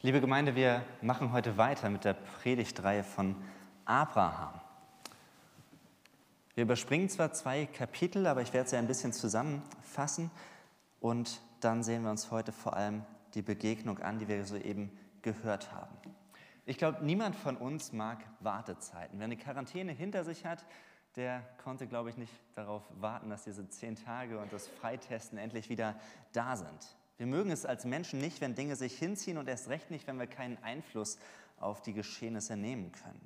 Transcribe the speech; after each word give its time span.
Liebe 0.00 0.20
Gemeinde, 0.20 0.54
wir 0.54 0.84
machen 1.02 1.32
heute 1.32 1.56
weiter 1.56 1.90
mit 1.90 2.04
der 2.04 2.12
Predigtreihe 2.12 3.02
von 3.02 3.34
Abraham. 3.84 4.60
Wir 6.54 6.62
überspringen 6.62 7.08
zwar 7.08 7.32
zwei 7.32 7.66
Kapitel, 7.66 8.28
aber 8.28 8.40
ich 8.40 8.52
werde 8.52 8.70
sie 8.70 8.76
ein 8.76 8.86
bisschen 8.86 9.12
zusammenfassen 9.12 10.30
und 11.00 11.40
dann 11.58 11.82
sehen 11.82 12.04
wir 12.04 12.12
uns 12.12 12.30
heute 12.30 12.52
vor 12.52 12.76
allem 12.76 13.02
die 13.34 13.42
Begegnung 13.42 13.98
an, 13.98 14.20
die 14.20 14.28
wir 14.28 14.44
soeben 14.44 14.96
gehört 15.22 15.72
haben. 15.72 15.96
Ich 16.64 16.78
glaube, 16.78 17.04
niemand 17.04 17.34
von 17.34 17.56
uns 17.56 17.92
mag 17.92 18.18
Wartezeiten. 18.38 19.18
Wer 19.18 19.24
eine 19.24 19.36
Quarantäne 19.36 19.90
hinter 19.90 20.22
sich 20.22 20.46
hat, 20.46 20.64
der 21.16 21.42
konnte, 21.64 21.88
glaube 21.88 22.10
ich, 22.10 22.16
nicht 22.16 22.32
darauf 22.54 22.84
warten, 23.00 23.30
dass 23.30 23.42
diese 23.42 23.68
zehn 23.68 23.96
Tage 23.96 24.38
und 24.38 24.52
das 24.52 24.68
Freitesten 24.68 25.38
endlich 25.38 25.68
wieder 25.68 25.96
da 26.32 26.54
sind. 26.54 26.97
Wir 27.18 27.26
mögen 27.26 27.50
es 27.50 27.66
als 27.66 27.84
Menschen 27.84 28.20
nicht, 28.20 28.40
wenn 28.40 28.54
Dinge 28.54 28.76
sich 28.76 28.96
hinziehen 28.96 29.38
und 29.38 29.48
erst 29.48 29.68
recht 29.68 29.90
nicht, 29.90 30.06
wenn 30.06 30.18
wir 30.18 30.28
keinen 30.28 30.56
Einfluss 30.62 31.18
auf 31.58 31.82
die 31.82 31.92
Geschehnisse 31.92 32.56
nehmen 32.56 32.92
können. 32.92 33.20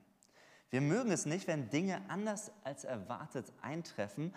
Wir 0.71 0.81
mögen 0.81 1.11
es 1.11 1.27
nicht, 1.27 1.47
wenn 1.47 1.69
Dinge 1.69 2.01
anders 2.09 2.51
als 2.65 2.85
erwartet 2.85 3.53
eintreffen 3.61 4.35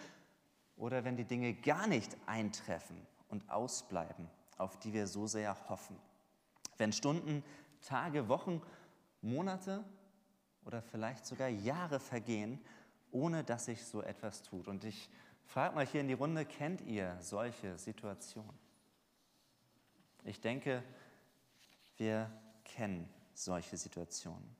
oder 0.76 1.05
wenn 1.05 1.16
die 1.16 1.23
Dinge 1.23 1.54
gar 1.54 1.88
nicht 1.88 2.18
eintreffen 2.26 2.98
und 3.30 3.49
ausbleiben, 3.49 4.30
auf 4.58 4.77
die 4.77 4.91
wir 4.91 5.08
so 5.08 5.26
sehr 5.26 5.55
hoffen. 5.70 5.96
Wenn 6.77 6.91
Stunden, 6.91 7.41
Tage, 7.82 8.27
Wochen, 8.27 8.62
Monate 9.22 9.85
oder 10.66 10.82
vielleicht 10.82 11.26
sogar 11.26 11.48
Jahre 11.48 12.02
vergehen, 12.02 12.60
ohne 13.12 13.46
dass 13.46 13.66
sich 13.66 13.85
so 13.85 14.02
etwas 14.02 14.44
tut. 14.44 14.68
Und 14.68 14.84
ich 14.84 15.10
frage 15.46 15.74
mal 15.74 15.85
hier 15.85 16.02
in 16.02 16.10
die 16.10 16.13
Runde, 16.13 16.44
kennt 16.44 16.82
ihr 16.82 17.16
solche 17.22 17.77
Situationen? 17.77 18.65
Ich 20.26 20.42
denke, 20.42 20.84
wir 21.98 22.30
kennen 22.64 23.10
solche 23.34 23.78
Situationen. 23.78 24.56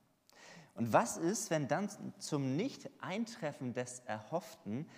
Und 0.74 0.92
was 0.92 1.16
ist, 1.16 1.50
wenn 1.50 1.68
dann 1.68 1.90
zum 2.18 2.56
Nicht-Eintreffen 2.56 3.72
des 3.72 4.00
Erhofften, 4.00 4.88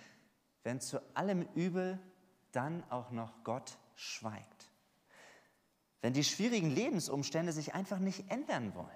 wenn 0.63 0.79
zu 0.79 0.99
allem 1.15 1.47
Übel 1.55 1.99
dann 2.51 2.83
auch 2.89 3.11
noch 3.11 3.43
Gott 3.43 3.77
schweigt? 3.95 4.69
Wenn 6.01 6.13
die 6.13 6.23
schwierigen 6.23 6.69
Lebensumstände 6.69 7.51
sich 7.51 7.73
einfach 7.73 7.99
nicht 7.99 8.29
ändern 8.29 8.75
wollen? 8.75 8.89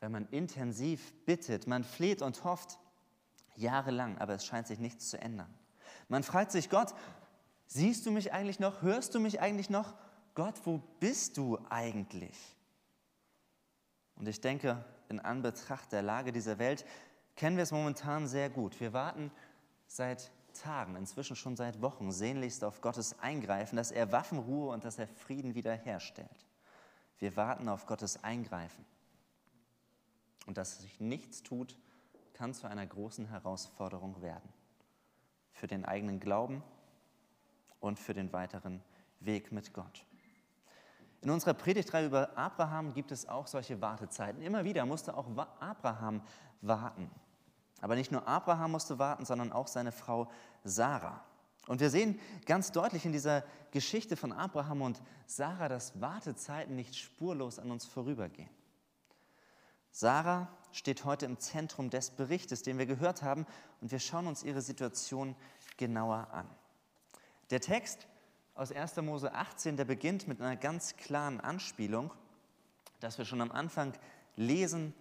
Wenn 0.00 0.12
man 0.12 0.28
intensiv 0.28 1.12
bittet, 1.24 1.66
man 1.66 1.84
fleht 1.84 2.22
und 2.22 2.44
hofft, 2.44 2.78
jahrelang, 3.56 4.18
aber 4.18 4.34
es 4.34 4.46
scheint 4.46 4.66
sich 4.66 4.78
nichts 4.78 5.10
zu 5.10 5.20
ändern. 5.20 5.52
Man 6.08 6.22
fragt 6.22 6.52
sich 6.52 6.70
Gott, 6.70 6.94
Siehst 7.72 8.04
du 8.04 8.10
mich 8.10 8.32
eigentlich 8.32 8.58
noch? 8.58 8.82
Hörst 8.82 9.14
du 9.14 9.20
mich 9.20 9.40
eigentlich 9.40 9.70
noch? 9.70 9.94
Gott, 10.34 10.56
wo 10.64 10.78
bist 10.98 11.36
du 11.36 11.56
eigentlich? 11.68 12.36
Und 14.16 14.26
ich 14.26 14.40
denke, 14.40 14.84
in 15.08 15.20
Anbetracht 15.20 15.92
der 15.92 16.02
Lage 16.02 16.32
dieser 16.32 16.58
Welt 16.58 16.84
kennen 17.36 17.56
wir 17.56 17.62
es 17.62 17.70
momentan 17.70 18.26
sehr 18.26 18.50
gut. 18.50 18.80
Wir 18.80 18.92
warten 18.92 19.30
seit 19.86 20.32
Tagen, 20.52 20.96
inzwischen 20.96 21.36
schon 21.36 21.56
seit 21.56 21.80
Wochen, 21.80 22.10
sehnlichst 22.10 22.64
auf 22.64 22.80
Gottes 22.80 23.20
Eingreifen, 23.20 23.76
dass 23.76 23.92
er 23.92 24.10
Waffenruhe 24.10 24.72
und 24.72 24.84
dass 24.84 24.98
er 24.98 25.06
Frieden 25.06 25.54
wiederherstellt. 25.54 26.46
Wir 27.20 27.36
warten 27.36 27.68
auf 27.68 27.86
Gottes 27.86 28.24
Eingreifen. 28.24 28.84
Und 30.46 30.58
dass 30.58 30.80
sich 30.80 30.98
nichts 30.98 31.44
tut, 31.44 31.78
kann 32.32 32.52
zu 32.52 32.66
einer 32.66 32.84
großen 32.84 33.26
Herausforderung 33.26 34.22
werden. 34.22 34.52
Für 35.52 35.68
den 35.68 35.84
eigenen 35.84 36.18
Glauben 36.18 36.64
und 37.80 37.98
für 37.98 38.14
den 38.14 38.32
weiteren 38.32 38.82
Weg 39.20 39.52
mit 39.52 39.72
Gott. 39.72 40.06
In 41.22 41.30
unserer 41.30 41.54
Predigtreihe 41.54 42.06
über 42.06 42.36
Abraham 42.36 42.94
gibt 42.94 43.12
es 43.12 43.28
auch 43.28 43.46
solche 43.46 43.80
Wartezeiten. 43.80 44.40
Immer 44.40 44.64
wieder 44.64 44.86
musste 44.86 45.14
auch 45.16 45.26
Abraham 45.58 46.22
warten. 46.62 47.10
Aber 47.82 47.94
nicht 47.94 48.10
nur 48.10 48.26
Abraham 48.26 48.72
musste 48.72 48.98
warten, 48.98 49.24
sondern 49.24 49.52
auch 49.52 49.66
seine 49.66 49.92
Frau 49.92 50.30
Sarah. 50.64 51.22
Und 51.66 51.80
wir 51.80 51.90
sehen 51.90 52.18
ganz 52.46 52.72
deutlich 52.72 53.04
in 53.04 53.12
dieser 53.12 53.44
Geschichte 53.70 54.16
von 54.16 54.32
Abraham 54.32 54.82
und 54.82 55.02
Sarah, 55.26 55.68
dass 55.68 56.00
Wartezeiten 56.00 56.74
nicht 56.74 56.96
spurlos 56.96 57.58
an 57.58 57.70
uns 57.70 57.84
vorübergehen. 57.84 58.50
Sarah 59.92 60.48
steht 60.72 61.04
heute 61.04 61.26
im 61.26 61.38
Zentrum 61.38 61.90
des 61.90 62.10
Berichtes, 62.10 62.62
den 62.62 62.78
wir 62.78 62.86
gehört 62.86 63.22
haben, 63.22 63.46
und 63.80 63.90
wir 63.90 63.98
schauen 63.98 64.26
uns 64.26 64.42
ihre 64.42 64.62
Situation 64.62 65.36
genauer 65.76 66.28
an. 66.32 66.48
Der 67.50 67.60
Text 67.60 68.06
aus 68.54 68.70
1. 68.70 68.96
Mose 68.98 69.34
18, 69.34 69.76
der 69.76 69.84
beginnt 69.84 70.28
mit 70.28 70.40
einer 70.40 70.56
ganz 70.56 70.96
klaren 70.96 71.40
Anspielung, 71.40 72.12
dass 73.00 73.18
wir 73.18 73.24
schon 73.24 73.40
am 73.40 73.50
Anfang 73.50 73.92
lesen, 74.36 74.94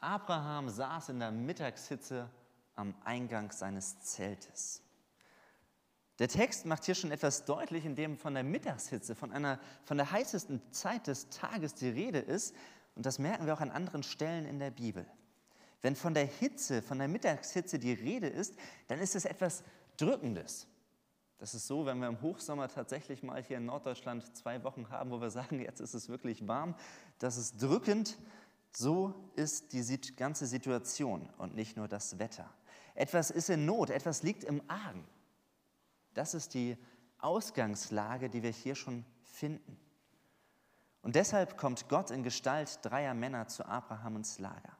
Abraham 0.00 0.68
saß 0.68 1.10
in 1.10 1.20
der 1.20 1.30
Mittagshitze 1.30 2.28
am 2.74 2.94
Eingang 3.04 3.52
seines 3.52 4.00
Zeltes. 4.00 4.82
Der 6.18 6.28
Text 6.28 6.66
macht 6.66 6.84
hier 6.84 6.94
schon 6.94 7.12
etwas 7.12 7.46
deutlich, 7.46 7.86
indem 7.86 8.18
von 8.18 8.34
der 8.34 8.44
Mittagshitze, 8.44 9.14
von, 9.14 9.32
einer, 9.32 9.58
von 9.84 9.96
der 9.96 10.10
heißesten 10.10 10.60
Zeit 10.72 11.06
des 11.06 11.30
Tages 11.30 11.74
die 11.74 11.88
Rede 11.88 12.18
ist. 12.18 12.54
Und 12.94 13.06
das 13.06 13.18
merken 13.18 13.46
wir 13.46 13.54
auch 13.54 13.60
an 13.60 13.70
anderen 13.70 14.02
Stellen 14.02 14.44
in 14.44 14.58
der 14.58 14.70
Bibel. 14.70 15.06
Wenn 15.80 15.96
von 15.96 16.12
der 16.12 16.26
Hitze, 16.26 16.82
von 16.82 16.98
der 16.98 17.08
Mittagshitze 17.08 17.78
die 17.78 17.94
Rede 17.94 18.26
ist, 18.26 18.54
dann 18.88 18.98
ist 18.98 19.16
es 19.16 19.24
etwas 19.24 19.62
Drückendes. 19.96 20.66
Das 21.40 21.54
ist 21.54 21.66
so, 21.66 21.86
wenn 21.86 21.98
wir 22.00 22.08
im 22.08 22.20
Hochsommer 22.20 22.68
tatsächlich 22.68 23.22
mal 23.22 23.42
hier 23.42 23.56
in 23.56 23.64
Norddeutschland 23.64 24.36
zwei 24.36 24.62
Wochen 24.62 24.90
haben, 24.90 25.10
wo 25.10 25.22
wir 25.22 25.30
sagen, 25.30 25.58
jetzt 25.58 25.80
ist 25.80 25.94
es 25.94 26.10
wirklich 26.10 26.46
warm, 26.46 26.74
das 27.18 27.38
ist 27.38 27.62
drückend. 27.62 28.18
So 28.72 29.14
ist 29.34 29.72
die 29.72 30.16
ganze 30.16 30.46
Situation 30.46 31.28
und 31.38 31.54
nicht 31.56 31.78
nur 31.78 31.88
das 31.88 32.18
Wetter. 32.18 32.48
Etwas 32.94 33.30
ist 33.30 33.48
in 33.48 33.64
Not, 33.64 33.88
etwas 33.88 34.22
liegt 34.22 34.44
im 34.44 34.62
Argen. 34.68 35.08
Das 36.12 36.34
ist 36.34 36.52
die 36.52 36.76
Ausgangslage, 37.18 38.28
die 38.28 38.42
wir 38.42 38.50
hier 38.50 38.74
schon 38.74 39.06
finden. 39.22 39.80
Und 41.00 41.16
deshalb 41.16 41.56
kommt 41.56 41.88
Gott 41.88 42.10
in 42.10 42.22
Gestalt 42.22 42.80
dreier 42.82 43.14
Männer 43.14 43.48
zu 43.48 43.64
Abraham 43.64 44.16
ins 44.16 44.38
Lager. 44.38 44.76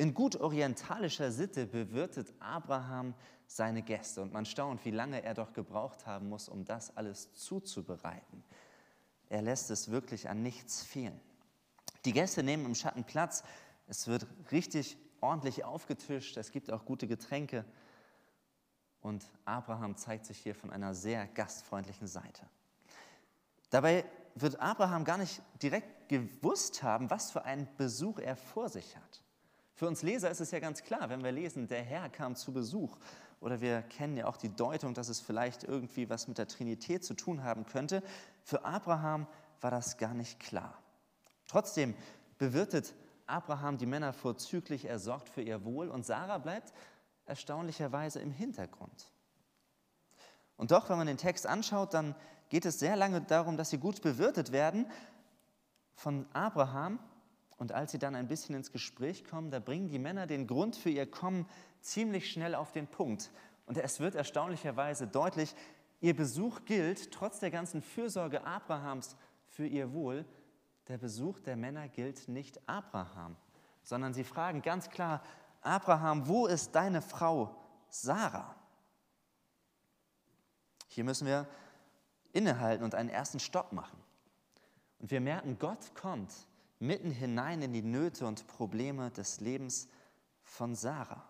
In 0.00 0.14
gut 0.14 0.36
orientalischer 0.36 1.30
Sitte 1.30 1.66
bewirtet 1.66 2.32
Abraham 2.38 3.12
seine 3.46 3.82
Gäste 3.82 4.22
und 4.22 4.32
man 4.32 4.46
staunt, 4.46 4.82
wie 4.86 4.92
lange 4.92 5.22
er 5.22 5.34
doch 5.34 5.52
gebraucht 5.52 6.06
haben 6.06 6.30
muss, 6.30 6.48
um 6.48 6.64
das 6.64 6.96
alles 6.96 7.34
zuzubereiten. 7.34 8.42
Er 9.28 9.42
lässt 9.42 9.70
es 9.70 9.90
wirklich 9.90 10.30
an 10.30 10.42
nichts 10.42 10.82
fehlen. 10.82 11.20
Die 12.06 12.14
Gäste 12.14 12.42
nehmen 12.42 12.64
im 12.64 12.74
Schatten 12.74 13.04
Platz, 13.04 13.44
es 13.88 14.06
wird 14.06 14.26
richtig 14.50 14.96
ordentlich 15.20 15.64
aufgetischt, 15.64 16.38
es 16.38 16.50
gibt 16.50 16.72
auch 16.72 16.86
gute 16.86 17.06
Getränke 17.06 17.66
und 19.02 19.22
Abraham 19.44 19.98
zeigt 19.98 20.24
sich 20.24 20.38
hier 20.38 20.54
von 20.54 20.70
einer 20.70 20.94
sehr 20.94 21.26
gastfreundlichen 21.26 22.06
Seite. 22.06 22.48
Dabei 23.68 24.06
wird 24.34 24.60
Abraham 24.60 25.04
gar 25.04 25.18
nicht 25.18 25.42
direkt 25.62 26.08
gewusst 26.08 26.82
haben, 26.82 27.10
was 27.10 27.30
für 27.30 27.44
einen 27.44 27.68
Besuch 27.76 28.18
er 28.18 28.36
vor 28.36 28.70
sich 28.70 28.96
hat. 28.96 29.22
Für 29.74 29.86
uns 29.86 30.02
Leser 30.02 30.30
ist 30.30 30.40
es 30.40 30.50
ja 30.50 30.58
ganz 30.58 30.82
klar, 30.82 31.08
wenn 31.08 31.24
wir 31.24 31.32
lesen, 31.32 31.68
der 31.68 31.82
Herr 31.82 32.08
kam 32.08 32.36
zu 32.36 32.52
Besuch. 32.52 32.96
Oder 33.40 33.60
wir 33.60 33.82
kennen 33.82 34.16
ja 34.16 34.26
auch 34.26 34.36
die 34.36 34.54
Deutung, 34.54 34.92
dass 34.92 35.08
es 35.08 35.20
vielleicht 35.20 35.64
irgendwie 35.64 36.10
was 36.10 36.28
mit 36.28 36.36
der 36.36 36.48
Trinität 36.48 37.04
zu 37.04 37.14
tun 37.14 37.42
haben 37.42 37.64
könnte. 37.64 38.02
Für 38.42 38.64
Abraham 38.64 39.26
war 39.60 39.70
das 39.70 39.96
gar 39.96 40.12
nicht 40.12 40.38
klar. 40.40 40.78
Trotzdem 41.46 41.94
bewirtet 42.38 42.94
Abraham 43.26 43.78
die 43.78 43.86
Männer 43.86 44.12
vorzüglich, 44.12 44.84
er 44.84 44.98
sorgt 44.98 45.28
für 45.28 45.42
ihr 45.42 45.64
Wohl 45.64 45.88
und 45.88 46.04
Sarah 46.04 46.38
bleibt 46.38 46.72
erstaunlicherweise 47.26 48.18
im 48.20 48.32
Hintergrund. 48.32 49.12
Und 50.56 50.72
doch, 50.72 50.90
wenn 50.90 50.98
man 50.98 51.06
den 51.06 51.16
Text 51.16 51.46
anschaut, 51.46 51.94
dann 51.94 52.14
geht 52.50 52.66
es 52.66 52.78
sehr 52.78 52.96
lange 52.96 53.22
darum, 53.22 53.56
dass 53.56 53.70
sie 53.70 53.78
gut 53.78 54.02
bewirtet 54.02 54.52
werden 54.52 54.86
von 55.94 56.26
Abraham 56.32 56.98
und 57.60 57.72
als 57.72 57.92
sie 57.92 57.98
dann 57.98 58.14
ein 58.14 58.26
bisschen 58.26 58.54
ins 58.54 58.72
Gespräch 58.72 59.22
kommen, 59.22 59.50
da 59.50 59.58
bringen 59.58 59.90
die 59.90 59.98
Männer 59.98 60.26
den 60.26 60.46
Grund 60.46 60.76
für 60.76 60.88
ihr 60.88 61.08
Kommen 61.08 61.46
ziemlich 61.82 62.32
schnell 62.32 62.54
auf 62.54 62.72
den 62.72 62.86
Punkt. 62.86 63.30
Und 63.66 63.76
es 63.76 64.00
wird 64.00 64.14
erstaunlicherweise 64.14 65.06
deutlich, 65.06 65.54
ihr 66.00 66.16
Besuch 66.16 66.64
gilt, 66.64 67.12
trotz 67.12 67.38
der 67.38 67.50
ganzen 67.50 67.82
Fürsorge 67.82 68.46
Abrahams 68.46 69.14
für 69.46 69.66
ihr 69.66 69.92
Wohl, 69.92 70.24
der 70.88 70.96
Besuch 70.96 71.38
der 71.40 71.54
Männer 71.54 71.86
gilt 71.88 72.28
nicht 72.28 72.66
Abraham, 72.66 73.36
sondern 73.82 74.14
sie 74.14 74.24
fragen 74.24 74.62
ganz 74.62 74.88
klar, 74.88 75.22
Abraham, 75.60 76.28
wo 76.28 76.46
ist 76.46 76.74
deine 76.74 77.02
Frau 77.02 77.54
Sarah? 77.90 78.56
Hier 80.88 81.04
müssen 81.04 81.26
wir 81.26 81.46
innehalten 82.32 82.84
und 82.84 82.94
einen 82.94 83.10
ersten 83.10 83.38
Stopp 83.38 83.72
machen. 83.72 84.02
Und 84.98 85.10
wir 85.10 85.20
merken, 85.20 85.58
Gott 85.58 85.94
kommt 85.94 86.32
mitten 86.80 87.10
hinein 87.10 87.62
in 87.62 87.72
die 87.72 87.82
Nöte 87.82 88.26
und 88.26 88.46
Probleme 88.46 89.10
des 89.10 89.40
Lebens 89.40 89.88
von 90.42 90.74
Sarah. 90.74 91.24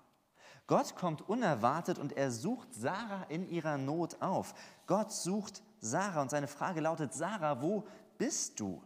Gott 0.66 0.94
kommt 0.94 1.28
unerwartet 1.28 1.98
und 1.98 2.12
er 2.12 2.30
sucht 2.30 2.72
Sarah 2.72 3.24
in 3.24 3.48
ihrer 3.48 3.76
Not 3.76 4.22
auf. 4.22 4.54
Gott 4.86 5.12
sucht 5.12 5.62
Sarah 5.80 6.22
und 6.22 6.30
seine 6.30 6.46
Frage 6.46 6.80
lautet, 6.80 7.12
Sarah, 7.12 7.60
wo 7.60 7.86
bist 8.18 8.60
du? 8.60 8.82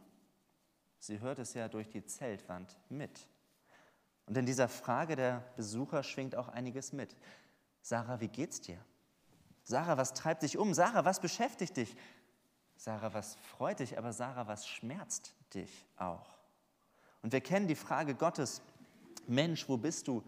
Sie 0.98 1.20
hört 1.20 1.38
es 1.38 1.52
ja 1.52 1.68
durch 1.68 1.90
die 1.90 2.04
Zeltwand 2.06 2.80
mit. 2.88 3.28
Und 4.26 4.38
in 4.38 4.46
dieser 4.46 4.68
Frage 4.68 5.16
der 5.16 5.44
Besucher 5.56 6.02
schwingt 6.02 6.34
auch 6.34 6.48
einiges 6.48 6.94
mit. 6.94 7.14
Sarah, 7.82 8.20
wie 8.20 8.28
geht's 8.28 8.62
dir? 8.62 8.78
Sarah, 9.64 9.98
was 9.98 10.14
treibt 10.14 10.42
dich 10.42 10.56
um? 10.56 10.72
Sarah, 10.72 11.04
was 11.04 11.20
beschäftigt 11.20 11.76
dich? 11.76 11.94
Sarah, 12.76 13.12
was 13.12 13.36
freut 13.36 13.80
dich? 13.80 13.98
Aber 13.98 14.14
Sarah, 14.14 14.46
was 14.46 14.66
schmerzt 14.66 15.34
dich 15.52 15.86
auch? 15.98 16.34
Und 17.24 17.32
wir 17.32 17.40
kennen 17.40 17.66
die 17.66 17.74
Frage 17.74 18.14
Gottes, 18.14 18.60
Mensch, 19.26 19.66
wo 19.66 19.78
bist 19.78 20.08
du? 20.08 20.22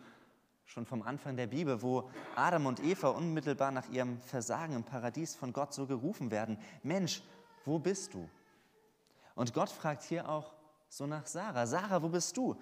Schon 0.64 0.86
vom 0.86 1.02
Anfang 1.02 1.36
der 1.36 1.46
Bibel, 1.46 1.82
wo 1.82 2.08
Adam 2.34 2.64
und 2.64 2.82
Eva 2.82 3.08
unmittelbar 3.08 3.70
nach 3.70 3.86
ihrem 3.90 4.18
Versagen 4.22 4.74
im 4.74 4.82
Paradies 4.82 5.36
von 5.36 5.52
Gott 5.52 5.74
so 5.74 5.86
gerufen 5.86 6.30
werden. 6.30 6.56
Mensch, 6.82 7.22
wo 7.66 7.78
bist 7.78 8.14
du? 8.14 8.26
Und 9.34 9.52
Gott 9.52 9.68
fragt 9.68 10.04
hier 10.04 10.26
auch 10.26 10.54
so 10.88 11.06
nach 11.06 11.26
Sarah. 11.26 11.66
Sarah, 11.66 12.02
wo 12.02 12.08
bist 12.08 12.34
du? 12.38 12.56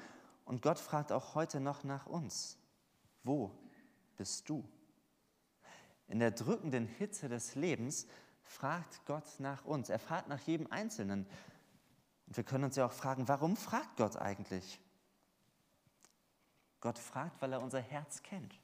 Und 0.45 0.63
Gott 0.63 0.81
fragt 0.81 1.13
auch 1.13 1.37
heute 1.37 1.61
noch 1.61 1.85
nach 1.85 2.07
uns. 2.07 2.59
Wo 3.23 3.53
bist 4.17 4.49
du? 4.49 4.65
In 6.09 6.19
der 6.19 6.33
drückenden 6.33 6.89
Hitze 6.89 7.29
des 7.29 7.55
Lebens 7.55 8.09
fragt 8.43 9.07
Gott 9.07 9.39
nach 9.39 9.65
uns. 9.65 9.91
Er 9.91 10.01
fragt 10.01 10.29
nach 10.29 10.41
jedem 10.41 10.67
Einzelnen. 10.73 11.25
Und 12.27 12.37
wir 12.37 12.45
können 12.45 12.65
uns 12.65 12.77
ja 12.77 12.87
auch 12.87 12.93
fragen, 12.93 13.29
warum 13.29 13.57
fragt 13.57 13.97
Gott 13.97 14.17
eigentlich? 14.17 14.81
Gott 16.81 16.99
fragt, 16.99 17.41
weil 17.41 17.53
er 17.53 17.63
unser 17.63 17.81
Herz 17.81 18.23
kennt. 18.23 18.59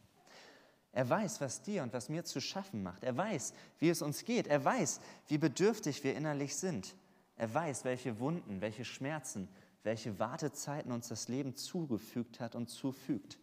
Er 0.93 1.09
weiß, 1.09 1.41
was 1.41 1.63
dir 1.63 1.83
und 1.83 1.93
was 1.93 2.09
mir 2.09 2.25
zu 2.25 2.41
schaffen 2.41 2.83
macht. 2.83 3.05
Er 3.05 3.17
weiß, 3.17 3.55
wie 3.79 3.89
es 3.89 4.03
uns 4.03 4.25
geht. 4.25 4.47
Er 4.47 4.65
weiß, 4.65 5.01
wie 5.29 5.39
bedürftig 5.39 6.03
wir 6.03 6.17
innerlich 6.17 6.57
sind. 6.57 6.97
Er 7.37 7.53
weiß, 7.55 7.85
welche 7.85 8.19
Wunden, 8.19 8.61
welche 8.61 8.85
Schmerzen, 8.85 9.49
welche 9.83 10.19
Wartezeiten 10.19 10.93
uns 10.93 11.09
das 11.09 11.29
Leben 11.29 11.57
zugefügt 11.57 12.41
hat 12.41 12.55
und 12.55 12.69
zufügt. 12.69 13.39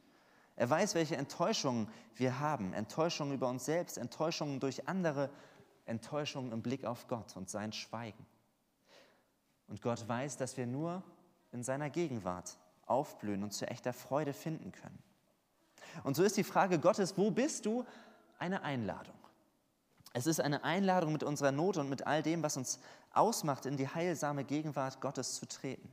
Er 0.55 0.69
weiß, 0.69 0.95
welche 0.95 1.15
Enttäuschungen 1.15 1.89
wir 2.15 2.39
haben. 2.39 2.73
Enttäuschungen 2.73 3.33
über 3.33 3.47
uns 3.47 3.65
selbst, 3.65 3.97
Enttäuschungen 3.97 4.59
durch 4.59 4.87
andere, 4.87 5.29
Enttäuschungen 5.85 6.51
im 6.51 6.61
Blick 6.61 6.83
auf 6.83 7.07
Gott 7.07 7.35
und 7.37 7.49
sein 7.49 7.71
Schweigen. 7.71 8.25
Und 9.67 9.81
Gott 9.81 10.07
weiß, 10.07 10.37
dass 10.37 10.57
wir 10.57 10.65
nur 10.65 11.03
in 11.51 11.63
seiner 11.63 11.89
Gegenwart 11.89 12.57
aufblühen 12.85 13.43
und 13.43 13.51
zu 13.51 13.67
echter 13.67 13.93
Freude 13.93 14.33
finden 14.33 14.71
können. 14.71 15.01
Und 16.03 16.15
so 16.15 16.23
ist 16.23 16.37
die 16.37 16.43
Frage 16.43 16.79
Gottes, 16.79 17.17
wo 17.17 17.31
bist 17.31 17.65
du, 17.65 17.85
eine 18.39 18.61
Einladung. 18.63 19.15
Es 20.13 20.27
ist 20.27 20.39
eine 20.39 20.63
Einladung, 20.63 21.11
mit 21.11 21.23
unserer 21.23 21.51
Not 21.51 21.77
und 21.77 21.89
mit 21.89 22.07
all 22.07 22.23
dem, 22.23 22.43
was 22.43 22.57
uns 22.57 22.79
ausmacht, 23.13 23.65
in 23.65 23.77
die 23.77 23.87
heilsame 23.87 24.43
Gegenwart 24.43 25.01
Gottes 25.01 25.35
zu 25.35 25.47
treten. 25.47 25.89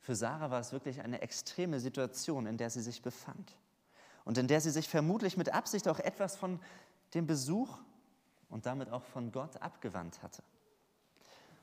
Für 0.00 0.14
Sarah 0.14 0.50
war 0.50 0.60
es 0.60 0.72
wirklich 0.72 1.00
eine 1.00 1.20
extreme 1.20 1.80
Situation, 1.80 2.46
in 2.46 2.56
der 2.56 2.70
sie 2.70 2.80
sich 2.80 3.02
befand 3.02 3.56
und 4.24 4.38
in 4.38 4.46
der 4.46 4.60
sie 4.60 4.70
sich 4.70 4.88
vermutlich 4.88 5.36
mit 5.36 5.52
Absicht 5.52 5.88
auch 5.88 5.98
etwas 5.98 6.36
von 6.36 6.60
dem 7.14 7.26
Besuch 7.26 7.78
und 8.48 8.66
damit 8.66 8.90
auch 8.90 9.02
von 9.02 9.32
Gott 9.32 9.60
abgewandt 9.60 10.22
hatte. 10.22 10.42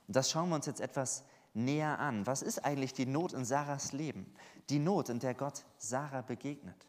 Und 0.07 0.15
das 0.15 0.29
schauen 0.29 0.49
wir 0.49 0.55
uns 0.55 0.65
jetzt 0.65 0.81
etwas 0.81 1.23
näher 1.53 1.99
an. 1.99 2.25
Was 2.25 2.41
ist 2.41 2.65
eigentlich 2.65 2.93
die 2.93 3.05
Not 3.05 3.33
in 3.33 3.45
Sarahs 3.45 3.93
Leben? 3.93 4.33
Die 4.69 4.79
Not, 4.79 5.09
in 5.09 5.19
der 5.19 5.33
Gott 5.33 5.65
Sarah 5.77 6.21
begegnet. 6.21 6.87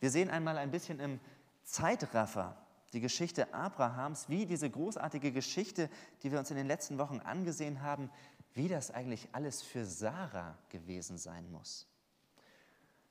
Wir 0.00 0.10
sehen 0.10 0.30
einmal 0.30 0.58
ein 0.58 0.70
bisschen 0.70 1.00
im 1.00 1.20
Zeitraffer 1.64 2.56
die 2.92 3.00
Geschichte 3.00 3.54
Abrahams, 3.54 4.28
wie 4.28 4.46
diese 4.46 4.68
großartige 4.68 5.32
Geschichte, 5.32 5.88
die 6.22 6.32
wir 6.32 6.38
uns 6.38 6.50
in 6.50 6.56
den 6.56 6.66
letzten 6.66 6.98
Wochen 6.98 7.20
angesehen 7.20 7.82
haben, 7.82 8.10
wie 8.54 8.68
das 8.68 8.90
eigentlich 8.90 9.28
alles 9.32 9.62
für 9.62 9.84
Sarah 9.84 10.56
gewesen 10.70 11.18
sein 11.18 11.50
muss. 11.52 11.86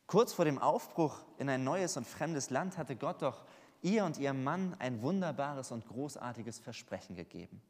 Kurz 0.05 0.33
vor 0.33 0.45
dem 0.45 0.57
Aufbruch 0.57 1.23
in 1.37 1.49
ein 1.49 1.63
neues 1.63 1.95
und 1.95 2.07
fremdes 2.07 2.49
Land 2.49 2.77
hatte 2.77 2.95
Gott 2.95 3.21
doch 3.21 3.45
ihr 3.81 4.03
und 4.03 4.17
ihrem 4.17 4.43
Mann 4.43 4.75
ein 4.79 5.01
wunderbares 5.01 5.71
und 5.71 5.87
großartiges 5.87 6.59
Versprechen 6.59 7.15
gegeben. 7.15 7.61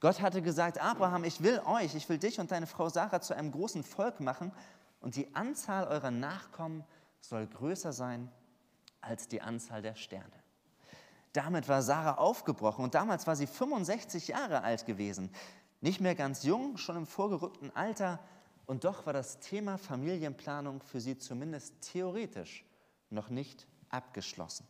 Gott 0.00 0.20
hatte 0.20 0.42
gesagt, 0.42 0.80
Abraham, 0.80 1.24
ich 1.24 1.42
will 1.42 1.60
euch, 1.66 1.94
ich 1.94 2.08
will 2.08 2.18
dich 2.18 2.40
und 2.40 2.50
deine 2.50 2.66
Frau 2.66 2.88
Sarah 2.88 3.20
zu 3.20 3.34
einem 3.34 3.52
großen 3.52 3.82
Volk 3.82 4.20
machen 4.20 4.52
und 5.00 5.16
die 5.16 5.34
Anzahl 5.34 5.86
eurer 5.86 6.10
Nachkommen 6.10 6.84
soll 7.20 7.46
größer 7.46 7.92
sein 7.92 8.30
als 9.00 9.28
die 9.28 9.42
Anzahl 9.42 9.82
der 9.82 9.94
Sterne. 9.94 10.32
Damit 11.32 11.68
war 11.68 11.82
Sarah 11.82 12.14
aufgebrochen 12.14 12.84
und 12.84 12.94
damals 12.94 13.26
war 13.26 13.36
sie 13.36 13.46
65 13.46 14.28
Jahre 14.28 14.62
alt 14.62 14.86
gewesen. 14.86 15.30
Nicht 15.80 16.00
mehr 16.00 16.14
ganz 16.14 16.44
jung, 16.44 16.76
schon 16.76 16.96
im 16.96 17.06
vorgerückten 17.06 17.74
Alter 17.74 18.20
und 18.66 18.84
doch 18.84 19.04
war 19.06 19.12
das 19.12 19.40
Thema 19.40 19.76
Familienplanung 19.76 20.80
für 20.80 21.00
sie 21.00 21.18
zumindest 21.18 21.74
theoretisch 21.80 22.64
noch 23.10 23.28
nicht 23.28 23.66
abgeschlossen. 23.90 24.66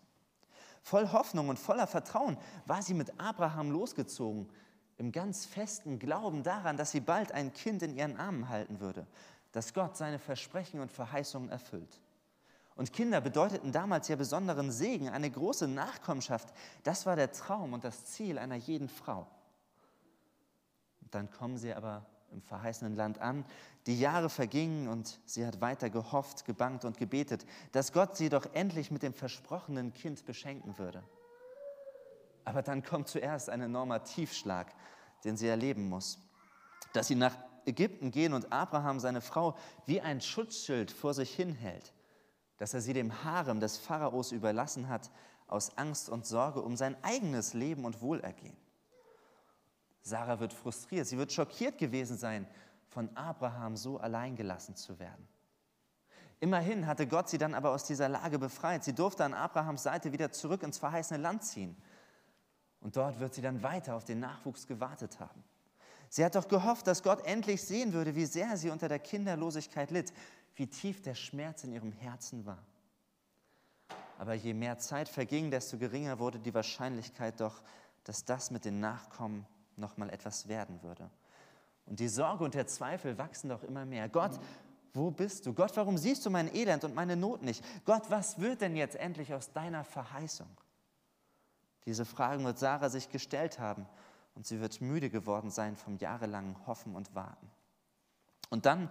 Voll 0.82 1.12
Hoffnung 1.12 1.48
und 1.48 1.58
voller 1.58 1.86
Vertrauen 1.86 2.36
war 2.66 2.82
sie 2.82 2.94
mit 2.94 3.18
Abraham 3.20 3.70
losgezogen 3.70 4.50
im 4.98 5.12
ganz 5.12 5.44
festen 5.44 5.98
Glauben 5.98 6.42
daran, 6.42 6.76
dass 6.76 6.92
sie 6.92 7.00
bald 7.00 7.32
ein 7.32 7.52
Kind 7.52 7.82
in 7.82 7.96
ihren 7.96 8.16
Armen 8.16 8.48
halten 8.48 8.80
würde, 8.80 9.06
dass 9.52 9.74
Gott 9.74 9.96
seine 9.96 10.18
Versprechen 10.18 10.80
und 10.80 10.90
Verheißungen 10.90 11.50
erfüllt. 11.50 12.00
Und 12.76 12.92
Kinder 12.92 13.20
bedeuteten 13.20 13.70
damals 13.70 14.08
ja 14.08 14.16
besonderen 14.16 14.72
Segen, 14.72 15.08
eine 15.08 15.30
große 15.30 15.68
Nachkommenschaft. 15.68 16.52
Das 16.82 17.06
war 17.06 17.14
der 17.14 17.30
Traum 17.30 17.72
und 17.72 17.84
das 17.84 18.04
Ziel 18.06 18.38
einer 18.38 18.56
jeden 18.56 18.88
Frau. 18.88 19.26
Und 21.00 21.14
dann 21.14 21.30
kommen 21.30 21.56
sie 21.56 21.72
aber 21.72 22.04
im 22.32 22.42
verheißenen 22.42 22.96
Land 22.96 23.20
an. 23.20 23.44
Die 23.86 23.98
Jahre 23.98 24.28
vergingen 24.28 24.88
und 24.88 25.20
sie 25.24 25.46
hat 25.46 25.60
weiter 25.60 25.88
gehofft, 25.88 26.44
gebangt 26.44 26.84
und 26.84 26.98
gebetet, 26.98 27.46
dass 27.70 27.92
Gott 27.92 28.16
sie 28.16 28.28
doch 28.28 28.46
endlich 28.54 28.90
mit 28.90 29.04
dem 29.04 29.14
versprochenen 29.14 29.94
Kind 29.94 30.24
beschenken 30.24 30.76
würde. 30.78 31.04
Aber 32.44 32.62
dann 32.62 32.82
kommt 32.82 33.08
zuerst 33.08 33.48
ein 33.50 33.60
enormer 33.60 34.04
Tiefschlag, 34.04 34.72
den 35.24 35.36
sie 35.36 35.48
erleben 35.48 35.88
muss. 35.88 36.18
Dass 36.92 37.08
sie 37.08 37.14
nach 37.14 37.36
Ägypten 37.66 38.10
gehen 38.10 38.34
und 38.34 38.52
Abraham 38.52 39.00
seine 39.00 39.20
Frau 39.20 39.56
wie 39.86 40.00
ein 40.00 40.20
Schutzschild 40.20 40.90
vor 40.90 41.14
sich 41.14 41.34
hinhält. 41.34 41.92
Dass 42.58 42.74
er 42.74 42.80
sie 42.80 42.92
dem 42.92 43.24
Harem 43.24 43.60
des 43.60 43.78
Pharaos 43.78 44.32
überlassen 44.32 44.88
hat, 44.88 45.10
aus 45.46 45.76
Angst 45.76 46.08
und 46.08 46.26
Sorge 46.26 46.62
um 46.62 46.76
sein 46.76 46.96
eigenes 47.02 47.54
Leben 47.54 47.84
und 47.84 48.00
Wohlergehen. 48.00 48.56
Sarah 50.02 50.38
wird 50.40 50.52
frustriert, 50.52 51.06
sie 51.06 51.16
wird 51.16 51.32
schockiert 51.32 51.78
gewesen 51.78 52.18
sein, 52.18 52.46
von 52.88 53.14
Abraham 53.16 53.76
so 53.76 53.98
allein 53.98 54.36
gelassen 54.36 54.76
zu 54.76 54.98
werden. 54.98 55.26
Immerhin 56.40 56.86
hatte 56.86 57.06
Gott 57.06 57.28
sie 57.28 57.38
dann 57.38 57.54
aber 57.54 57.70
aus 57.70 57.84
dieser 57.84 58.08
Lage 58.08 58.38
befreit. 58.38 58.84
Sie 58.84 58.94
durfte 58.94 59.24
an 59.24 59.32
Abrahams 59.32 59.82
Seite 59.82 60.12
wieder 60.12 60.30
zurück 60.30 60.62
ins 60.62 60.78
verheißene 60.78 61.18
Land 61.18 61.42
ziehen. 61.42 61.76
Und 62.84 62.96
dort 62.96 63.18
wird 63.18 63.32
sie 63.32 63.40
dann 63.40 63.62
weiter 63.62 63.96
auf 63.96 64.04
den 64.04 64.20
Nachwuchs 64.20 64.66
gewartet 64.66 65.18
haben. 65.18 65.42
Sie 66.10 66.22
hat 66.22 66.34
doch 66.34 66.46
gehofft, 66.46 66.86
dass 66.86 67.02
Gott 67.02 67.24
endlich 67.24 67.62
sehen 67.62 67.94
würde, 67.94 68.14
wie 68.14 68.26
sehr 68.26 68.58
sie 68.58 68.68
unter 68.68 68.88
der 68.88 68.98
Kinderlosigkeit 68.98 69.90
litt, 69.90 70.12
wie 70.54 70.66
tief 70.66 71.00
der 71.00 71.14
Schmerz 71.14 71.64
in 71.64 71.72
ihrem 71.72 71.92
Herzen 71.92 72.44
war. 72.44 72.62
Aber 74.18 74.34
je 74.34 74.52
mehr 74.52 74.78
Zeit 74.78 75.08
verging, 75.08 75.50
desto 75.50 75.78
geringer 75.78 76.18
wurde 76.18 76.38
die 76.38 76.52
Wahrscheinlichkeit 76.52 77.40
doch, 77.40 77.62
dass 78.04 78.26
das 78.26 78.50
mit 78.50 78.66
den 78.66 78.80
Nachkommen 78.80 79.46
noch 79.76 79.96
mal 79.96 80.10
etwas 80.10 80.46
werden 80.46 80.82
würde. 80.82 81.10
Und 81.86 82.00
die 82.00 82.08
Sorge 82.08 82.44
und 82.44 82.52
der 82.52 82.66
Zweifel 82.66 83.16
wachsen 83.16 83.48
doch 83.48 83.62
immer 83.62 83.86
mehr. 83.86 84.10
Gott, 84.10 84.38
wo 84.92 85.10
bist 85.10 85.46
du? 85.46 85.54
Gott, 85.54 85.74
warum 85.76 85.96
siehst 85.96 86.26
du 86.26 86.30
mein 86.30 86.54
Elend 86.54 86.84
und 86.84 86.94
meine 86.94 87.16
Not 87.16 87.42
nicht? 87.42 87.64
Gott, 87.86 88.10
was 88.10 88.38
wird 88.38 88.60
denn 88.60 88.76
jetzt 88.76 88.96
endlich 88.96 89.32
aus 89.32 89.52
deiner 89.52 89.84
Verheißung? 89.84 90.48
Diese 91.86 92.04
Fragen 92.04 92.44
wird 92.44 92.58
Sarah 92.58 92.88
sich 92.88 93.10
gestellt 93.10 93.58
haben 93.58 93.86
und 94.34 94.46
sie 94.46 94.60
wird 94.60 94.80
müde 94.80 95.10
geworden 95.10 95.50
sein 95.50 95.76
vom 95.76 95.96
jahrelangen 95.98 96.66
Hoffen 96.66 96.94
und 96.94 97.14
Warten. 97.14 97.50
Und 98.50 98.66
dann, 98.66 98.90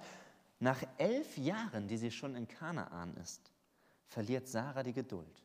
nach 0.59 0.83
elf 0.97 1.37
Jahren, 1.37 1.87
die 1.87 1.97
sie 1.97 2.11
schon 2.11 2.35
in 2.35 2.47
Kanaan 2.47 3.15
ist, 3.17 3.51
verliert 4.07 4.47
Sarah 4.47 4.83
die 4.83 4.93
Geduld. 4.93 5.43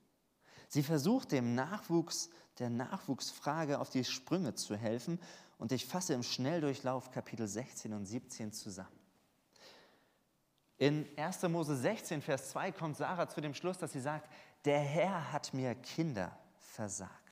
Sie 0.68 0.82
versucht 0.82 1.32
dem 1.32 1.54
Nachwuchs, 1.54 2.28
der 2.58 2.68
Nachwuchsfrage 2.68 3.78
auf 3.78 3.90
die 3.90 4.04
Sprünge 4.04 4.54
zu 4.54 4.76
helfen 4.76 5.18
und 5.56 5.72
ich 5.72 5.86
fasse 5.86 6.14
im 6.14 6.22
Schnelldurchlauf 6.22 7.10
Kapitel 7.10 7.48
16 7.48 7.92
und 7.94 8.04
17 8.04 8.52
zusammen. 8.52 8.98
In 10.76 11.06
1. 11.16 11.42
Mose 11.44 11.76
16, 11.76 12.22
Vers 12.22 12.50
2 12.50 12.72
kommt 12.72 12.96
Sarah 12.96 13.28
zu 13.28 13.40
dem 13.40 13.54
Schluss, 13.54 13.78
dass 13.78 13.92
sie 13.92 14.00
sagt, 14.00 14.30
der 14.64 14.78
Herr 14.78 15.32
hat 15.32 15.52
mir 15.52 15.74
Kinder 15.74 16.38
versagt. 16.58 17.27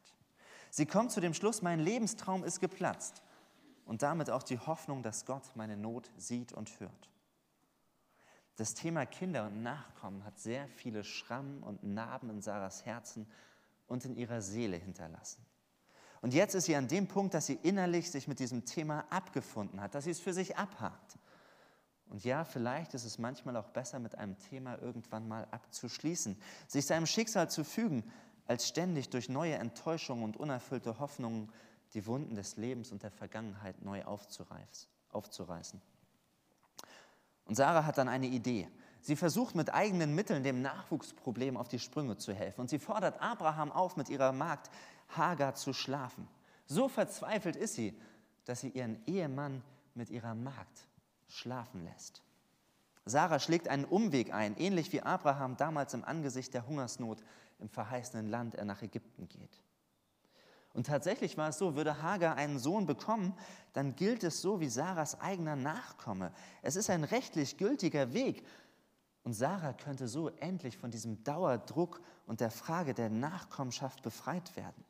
Sie 0.76 0.84
kommt 0.84 1.10
zu 1.10 1.22
dem 1.22 1.32
Schluss, 1.32 1.62
mein 1.62 1.80
Lebenstraum 1.80 2.44
ist 2.44 2.60
geplatzt 2.60 3.22
und 3.86 4.02
damit 4.02 4.28
auch 4.28 4.42
die 4.42 4.58
Hoffnung, 4.58 5.02
dass 5.02 5.24
Gott 5.24 5.52
meine 5.54 5.74
Not 5.74 6.10
sieht 6.18 6.52
und 6.52 6.78
hört. 6.80 7.08
Das 8.56 8.74
Thema 8.74 9.06
Kinder 9.06 9.46
und 9.46 9.62
Nachkommen 9.62 10.22
hat 10.22 10.38
sehr 10.38 10.68
viele 10.68 11.02
Schrammen 11.02 11.62
und 11.62 11.82
Narben 11.82 12.28
in 12.28 12.42
Sarahs 12.42 12.84
Herzen 12.84 13.26
und 13.86 14.04
in 14.04 14.16
ihrer 14.16 14.42
Seele 14.42 14.76
hinterlassen. 14.76 15.46
Und 16.20 16.34
jetzt 16.34 16.54
ist 16.54 16.66
sie 16.66 16.76
an 16.76 16.88
dem 16.88 17.08
Punkt, 17.08 17.32
dass 17.32 17.46
sie 17.46 17.58
innerlich 17.62 18.10
sich 18.10 18.28
mit 18.28 18.38
diesem 18.38 18.66
Thema 18.66 19.06
abgefunden 19.08 19.80
hat, 19.80 19.94
dass 19.94 20.04
sie 20.04 20.10
es 20.10 20.20
für 20.20 20.34
sich 20.34 20.58
abhakt. 20.58 21.16
Und 22.10 22.22
ja, 22.22 22.44
vielleicht 22.44 22.92
ist 22.92 23.06
es 23.06 23.16
manchmal 23.16 23.56
auch 23.56 23.70
besser, 23.70 23.98
mit 23.98 24.14
einem 24.16 24.38
Thema 24.38 24.78
irgendwann 24.82 25.26
mal 25.26 25.48
abzuschließen, 25.52 26.38
sich 26.68 26.84
seinem 26.84 27.06
Schicksal 27.06 27.48
zu 27.48 27.64
fügen, 27.64 28.04
als 28.46 28.68
ständig 28.68 29.10
durch 29.10 29.28
neue 29.28 29.54
Enttäuschungen 29.54 30.24
und 30.24 30.36
unerfüllte 30.36 30.98
Hoffnungen 30.98 31.52
die 31.94 32.06
Wunden 32.06 32.34
des 32.34 32.56
Lebens 32.56 32.92
und 32.92 33.02
der 33.02 33.10
Vergangenheit 33.10 33.82
neu 33.82 34.04
aufzureißen. 34.04 35.80
Und 37.44 37.54
Sarah 37.54 37.84
hat 37.84 37.98
dann 37.98 38.08
eine 38.08 38.26
Idee. 38.26 38.68
Sie 39.00 39.16
versucht 39.16 39.54
mit 39.54 39.72
eigenen 39.72 40.14
Mitteln 40.14 40.42
dem 40.42 40.62
Nachwuchsproblem 40.62 41.56
auf 41.56 41.68
die 41.68 41.78
Sprünge 41.78 42.16
zu 42.16 42.34
helfen. 42.34 42.62
Und 42.62 42.70
sie 42.70 42.80
fordert 42.80 43.20
Abraham 43.20 43.70
auf, 43.70 43.96
mit 43.96 44.08
ihrer 44.08 44.32
Magd 44.32 44.68
Hagar 45.08 45.54
zu 45.54 45.72
schlafen. 45.72 46.28
So 46.66 46.88
verzweifelt 46.88 47.54
ist 47.54 47.74
sie, 47.74 47.96
dass 48.44 48.60
sie 48.60 48.70
ihren 48.70 49.04
Ehemann 49.06 49.62
mit 49.94 50.10
ihrer 50.10 50.34
Magd 50.34 50.88
schlafen 51.28 51.84
lässt. 51.84 52.22
Sarah 53.04 53.38
schlägt 53.38 53.68
einen 53.68 53.84
Umweg 53.84 54.34
ein, 54.34 54.56
ähnlich 54.56 54.92
wie 54.92 55.02
Abraham 55.02 55.56
damals 55.56 55.94
im 55.94 56.04
Angesicht 56.04 56.52
der 56.54 56.66
Hungersnot 56.66 57.22
im 57.58 57.68
verheißenen 57.68 58.28
Land 58.28 58.54
er 58.54 58.64
nach 58.64 58.82
Ägypten 58.82 59.28
geht. 59.28 59.62
Und 60.76 60.86
tatsächlich 60.86 61.38
war 61.38 61.48
es 61.48 61.58
so, 61.58 61.74
würde 61.74 62.02
Hagar 62.02 62.36
einen 62.36 62.58
Sohn 62.58 62.84
bekommen, 62.84 63.32
dann 63.72 63.96
gilt 63.96 64.22
es 64.22 64.42
so 64.42 64.60
wie 64.60 64.68
Sarahs 64.68 65.18
eigener 65.20 65.56
Nachkomme. 65.56 66.32
Es 66.60 66.76
ist 66.76 66.90
ein 66.90 67.04
rechtlich 67.04 67.56
gültiger 67.56 68.12
Weg. 68.12 68.46
Und 69.22 69.32
Sarah 69.32 69.72
könnte 69.72 70.06
so 70.06 70.28
endlich 70.28 70.76
von 70.76 70.90
diesem 70.90 71.24
Dauerdruck 71.24 72.02
und 72.26 72.40
der 72.40 72.50
Frage 72.50 72.92
der 72.92 73.08
Nachkommenschaft 73.08 74.02
befreit 74.02 74.54
werden. 74.54 74.84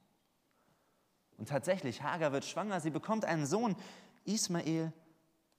Und 1.39 1.49
tatsächlich, 1.49 2.03
Hagar 2.03 2.33
wird 2.33 2.45
schwanger, 2.45 2.81
sie 2.81 2.91
bekommt 2.91 3.25
einen 3.25 3.47
Sohn, 3.47 3.77
Ismael, 4.25 4.93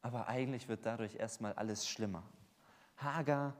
aber 0.01 0.27
eigentlich 0.27 0.67
wird 0.67 0.85
dadurch 0.85 1.15
erstmal 1.15 1.53
alles 1.53 1.87
schlimmer. 1.87 2.23
Hagar 2.97 3.55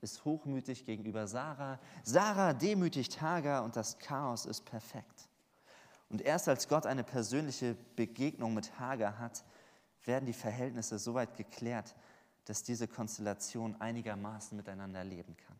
ist 0.00 0.24
hochmütig 0.24 0.84
gegenüber 0.84 1.26
Sarah, 1.26 1.78
Sarah 2.02 2.52
demütigt 2.52 3.20
Hagar 3.20 3.64
und 3.64 3.76
das 3.76 3.98
Chaos 3.98 4.46
ist 4.46 4.64
perfekt. 4.64 5.28
Und 6.08 6.22
erst 6.22 6.48
als 6.48 6.68
Gott 6.68 6.86
eine 6.86 7.04
persönliche 7.04 7.76
Begegnung 7.96 8.54
mit 8.54 8.78
Hagar 8.80 9.18
hat, 9.18 9.44
werden 10.04 10.26
die 10.26 10.32
Verhältnisse 10.32 10.98
so 10.98 11.14
weit 11.14 11.36
geklärt, 11.36 11.94
dass 12.46 12.62
diese 12.62 12.88
Konstellation 12.88 13.80
einigermaßen 13.80 14.56
miteinander 14.56 15.04
leben 15.04 15.36
kann. 15.36 15.56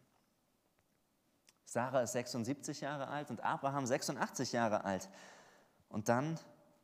Sarah 1.65 2.03
ist 2.03 2.13
76 2.13 2.81
Jahre 2.81 3.07
alt 3.07 3.31
und 3.31 3.45
Abraham 3.45 3.87
86 3.87 4.53
Jahre 4.53 4.85
alt. 4.85 5.09
Und 5.89 6.09
dann 6.09 6.37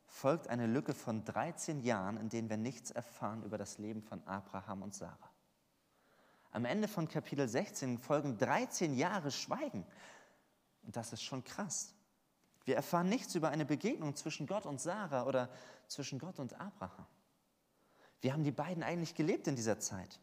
folgt 0.05 0.47
eine 0.47 0.65
Lücke 0.65 0.93
von 0.93 1.25
13 1.25 1.81
Jahren, 1.81 2.15
in 2.17 2.29
denen 2.29 2.49
wir 2.49 2.55
nichts 2.55 2.91
erfahren 2.91 3.43
über 3.43 3.57
das 3.57 3.79
Leben 3.79 4.01
von 4.01 4.25
Abraham 4.25 4.83
und 4.83 4.93
Sarah. 4.93 5.26
Am 6.57 6.65
Ende 6.65 6.87
von 6.87 7.07
Kapitel 7.07 7.47
16 7.47 7.99
folgen 7.99 8.35
13 8.39 8.95
Jahre 8.95 9.29
Schweigen. 9.29 9.85
Und 10.81 10.95
das 10.95 11.13
ist 11.13 11.21
schon 11.21 11.43
krass. 11.43 11.93
Wir 12.65 12.75
erfahren 12.75 13.09
nichts 13.09 13.35
über 13.35 13.49
eine 13.49 13.63
Begegnung 13.63 14.15
zwischen 14.15 14.47
Gott 14.47 14.65
und 14.65 14.81
Sarah 14.81 15.27
oder 15.27 15.51
zwischen 15.87 16.17
Gott 16.17 16.39
und 16.39 16.59
Abraham. 16.59 17.05
Wie 18.21 18.33
haben 18.33 18.43
die 18.43 18.51
beiden 18.51 18.81
eigentlich 18.81 19.13
gelebt 19.13 19.45
in 19.45 19.55
dieser 19.55 19.77
Zeit? 19.77 20.19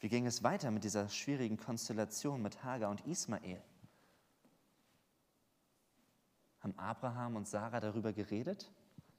Wie 0.00 0.08
ging 0.08 0.26
es 0.26 0.42
weiter 0.42 0.72
mit 0.72 0.82
dieser 0.82 1.08
schwierigen 1.08 1.58
Konstellation 1.58 2.42
mit 2.42 2.64
Hagar 2.64 2.90
und 2.90 3.06
Ismael? 3.06 3.62
Haben 6.58 6.76
Abraham 6.76 7.36
und 7.36 7.46
Sarah 7.46 7.78
darüber 7.78 8.12
geredet? 8.12 8.68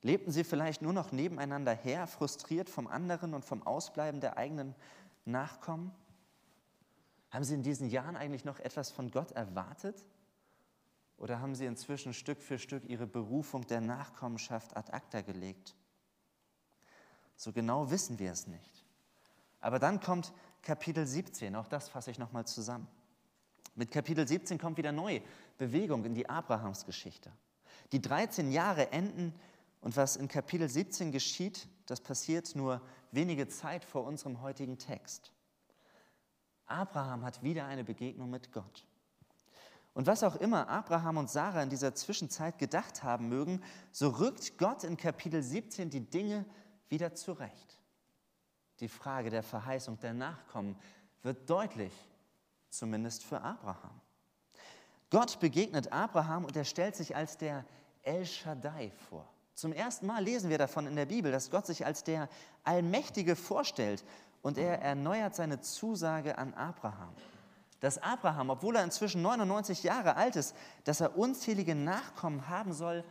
Lebten 0.01 0.33
sie 0.33 0.43
vielleicht 0.43 0.81
nur 0.81 0.91
noch 0.91 1.13
nebeneinander 1.13 1.73
her, 1.73 2.05
frustriert 2.05 2.69
vom 2.69 2.87
anderen 2.87 3.33
und 3.33 3.45
vom 3.45 3.65
Ausbleiben 3.65 4.19
der 4.19 4.35
eigenen 4.35 4.75
Nachkommen? 5.29 5.91
Haben 7.31 7.43
sie 7.43 7.53
in 7.53 7.63
diesen 7.63 7.89
Jahren 7.89 8.15
eigentlich 8.15 8.45
noch 8.45 8.59
etwas 8.59 8.91
von 8.91 9.11
Gott 9.11 9.31
erwartet? 9.31 10.05
Oder 11.17 11.39
haben 11.41 11.53
sie 11.53 11.65
inzwischen 11.65 12.13
Stück 12.13 12.41
für 12.41 12.57
Stück 12.57 12.85
ihre 12.85 13.05
Berufung 13.05 13.67
der 13.67 13.81
Nachkommenschaft 13.81 14.75
ad 14.75 14.91
acta 14.93 15.21
gelegt? 15.21 15.75
So 17.35 17.51
genau 17.51 17.91
wissen 17.91 18.19
wir 18.19 18.31
es 18.31 18.47
nicht. 18.47 18.85
Aber 19.61 19.79
dann 19.79 19.99
kommt 19.99 20.33
Kapitel 20.61 21.05
17, 21.05 21.55
auch 21.55 21.67
das 21.67 21.89
fasse 21.89 22.11
ich 22.11 22.19
nochmal 22.19 22.45
zusammen. 22.45 22.87
Mit 23.75 23.91
Kapitel 23.91 24.27
17 24.27 24.57
kommt 24.57 24.77
wieder 24.77 24.91
neue 24.91 25.21
Bewegung 25.57 26.03
in 26.05 26.13
die 26.13 26.27
Abrahamsgeschichte. 26.27 27.31
Die 27.91 28.01
13 28.01 28.51
Jahre 28.51 28.91
enden 28.91 29.33
und 29.81 29.95
was 29.95 30.15
in 30.15 30.27
Kapitel 30.27 30.67
17 30.67 31.11
geschieht, 31.11 31.67
das 31.89 32.01
passiert 32.01 32.55
nur 32.55 32.81
wenige 33.11 33.47
Zeit 33.47 33.83
vor 33.83 34.03
unserem 34.03 34.41
heutigen 34.41 34.77
Text. 34.77 35.31
Abraham 36.67 37.25
hat 37.25 37.41
wieder 37.41 37.65
eine 37.65 37.83
Begegnung 37.83 38.29
mit 38.29 38.51
Gott. 38.51 38.85
Und 39.93 40.05
was 40.05 40.23
auch 40.23 40.35
immer 40.35 40.69
Abraham 40.69 41.17
und 41.17 41.29
Sarah 41.29 41.63
in 41.63 41.69
dieser 41.69 41.95
Zwischenzeit 41.95 42.59
gedacht 42.59 43.03
haben 43.03 43.27
mögen, 43.27 43.63
so 43.91 44.09
rückt 44.09 44.57
Gott 44.59 44.83
in 44.83 44.97
Kapitel 44.97 45.41
17 45.41 45.89
die 45.89 46.07
Dinge 46.07 46.45
wieder 46.89 47.15
zurecht. 47.15 47.79
Die 48.79 48.87
Frage 48.87 49.29
der 49.31 49.43
Verheißung 49.43 49.99
der 49.99 50.13
Nachkommen 50.13 50.77
wird 51.23 51.49
deutlich, 51.49 51.93
zumindest 52.69 53.23
für 53.23 53.41
Abraham. 53.41 53.99
Gott 55.09 55.39
begegnet 55.39 55.91
Abraham 55.91 56.45
und 56.45 56.55
er 56.55 56.65
stellt 56.65 56.95
sich 56.95 57.15
als 57.15 57.37
der 57.37 57.65
El 58.03 58.25
Shaddai 58.25 58.91
vor. 59.09 59.27
Zum 59.59 59.73
ersten 59.73 60.07
Mal 60.07 60.23
lesen 60.23 60.49
wir 60.49 60.57
davon 60.57 60.87
in 60.87 60.95
der 60.95 61.05
Bibel, 61.05 61.33
dass 61.33 61.51
Gott 61.51 61.65
sich 61.65 61.85
als 61.85 62.05
der 62.05 62.29
Allmächtige 62.63 63.35
vorstellt 63.35 64.05
und 64.41 64.57
er 64.57 64.81
erneuert 64.81 65.35
seine 65.35 65.59
Zusage 65.59 66.37
an 66.37 66.53
Abraham. 66.53 67.13
Dass 67.81 68.01
Abraham, 68.01 68.51
obwohl 68.51 68.77
er 68.77 68.85
inzwischen 68.85 69.21
99 69.21 69.83
Jahre 69.83 70.15
alt 70.15 70.37
ist, 70.37 70.55
dass 70.85 71.01
er 71.01 71.17
unzählige 71.17 71.75
Nachkommen 71.75 72.47
haben 72.47 72.71
soll 72.71 73.03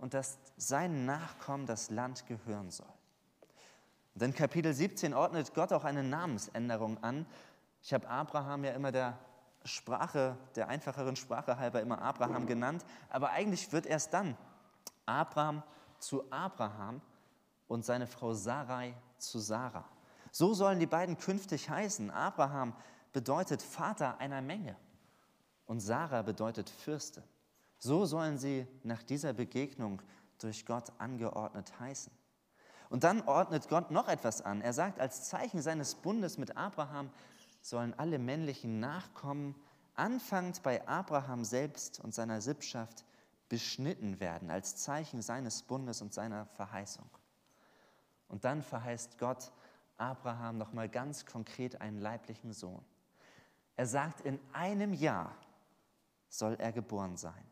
und 0.00 0.14
dass 0.14 0.38
seinen 0.56 1.06
Nachkommen 1.06 1.66
das 1.66 1.90
Land 1.90 2.24
gehören 2.28 2.70
soll. 2.70 2.86
Und 4.14 4.22
in 4.22 4.32
Kapitel 4.32 4.72
17 4.72 5.12
ordnet 5.12 5.54
Gott 5.54 5.72
auch 5.72 5.82
eine 5.82 6.04
Namensänderung 6.04 7.02
an. 7.02 7.26
Ich 7.82 7.92
habe 7.92 8.08
Abraham 8.08 8.62
ja 8.62 8.74
immer 8.74 8.92
der 8.92 9.18
Sprache, 9.64 10.36
der 10.54 10.68
einfacheren 10.68 11.16
Sprache 11.16 11.58
halber 11.58 11.80
immer 11.80 12.00
Abraham 12.00 12.46
genannt, 12.46 12.84
aber 13.10 13.30
eigentlich 13.30 13.72
wird 13.72 13.86
erst 13.86 14.14
dann 14.14 14.36
Abraham 15.04 15.64
zu 16.06 16.30
Abraham 16.30 17.00
und 17.66 17.84
seine 17.84 18.06
Frau 18.06 18.32
Sarai 18.32 18.94
zu 19.18 19.40
Sarah. 19.40 19.84
So 20.30 20.54
sollen 20.54 20.78
die 20.78 20.86
beiden 20.86 21.18
künftig 21.18 21.68
heißen. 21.68 22.12
Abraham 22.12 22.74
bedeutet 23.12 23.60
Vater 23.60 24.18
einer 24.18 24.40
Menge 24.40 24.76
und 25.66 25.80
Sarah 25.80 26.22
bedeutet 26.22 26.70
Fürste. 26.70 27.24
So 27.78 28.04
sollen 28.04 28.38
sie 28.38 28.68
nach 28.84 29.02
dieser 29.02 29.32
Begegnung 29.32 30.00
durch 30.38 30.64
Gott 30.64 30.92
angeordnet 30.98 31.72
heißen. 31.80 32.12
Und 32.88 33.02
dann 33.02 33.22
ordnet 33.22 33.68
Gott 33.68 33.90
noch 33.90 34.06
etwas 34.06 34.42
an. 34.42 34.60
Er 34.60 34.72
sagt, 34.72 35.00
als 35.00 35.28
Zeichen 35.28 35.60
seines 35.60 35.96
Bundes 35.96 36.38
mit 36.38 36.56
Abraham 36.56 37.10
sollen 37.62 37.94
alle 37.98 38.20
männlichen 38.20 38.78
Nachkommen, 38.78 39.56
anfangend 39.94 40.62
bei 40.62 40.86
Abraham 40.86 41.44
selbst 41.44 41.98
und 41.98 42.14
seiner 42.14 42.40
Sippschaft, 42.40 43.04
beschnitten 43.48 44.20
werden, 44.20 44.50
als 44.50 44.76
Zeichen 44.76 45.22
seines 45.22 45.62
Bundes 45.62 46.02
und 46.02 46.12
seiner 46.12 46.46
Verheißung. 46.46 47.08
Und 48.28 48.44
dann 48.44 48.62
verheißt 48.62 49.18
Gott 49.18 49.52
Abraham 49.96 50.58
nochmal 50.58 50.88
ganz 50.88 51.26
konkret 51.26 51.80
einen 51.80 52.00
leiblichen 52.00 52.52
Sohn. 52.52 52.84
Er 53.76 53.86
sagt, 53.86 54.20
in 54.20 54.40
einem 54.52 54.92
Jahr 54.92 55.34
soll 56.28 56.54
er 56.54 56.72
geboren 56.72 57.16
sein. 57.16 57.44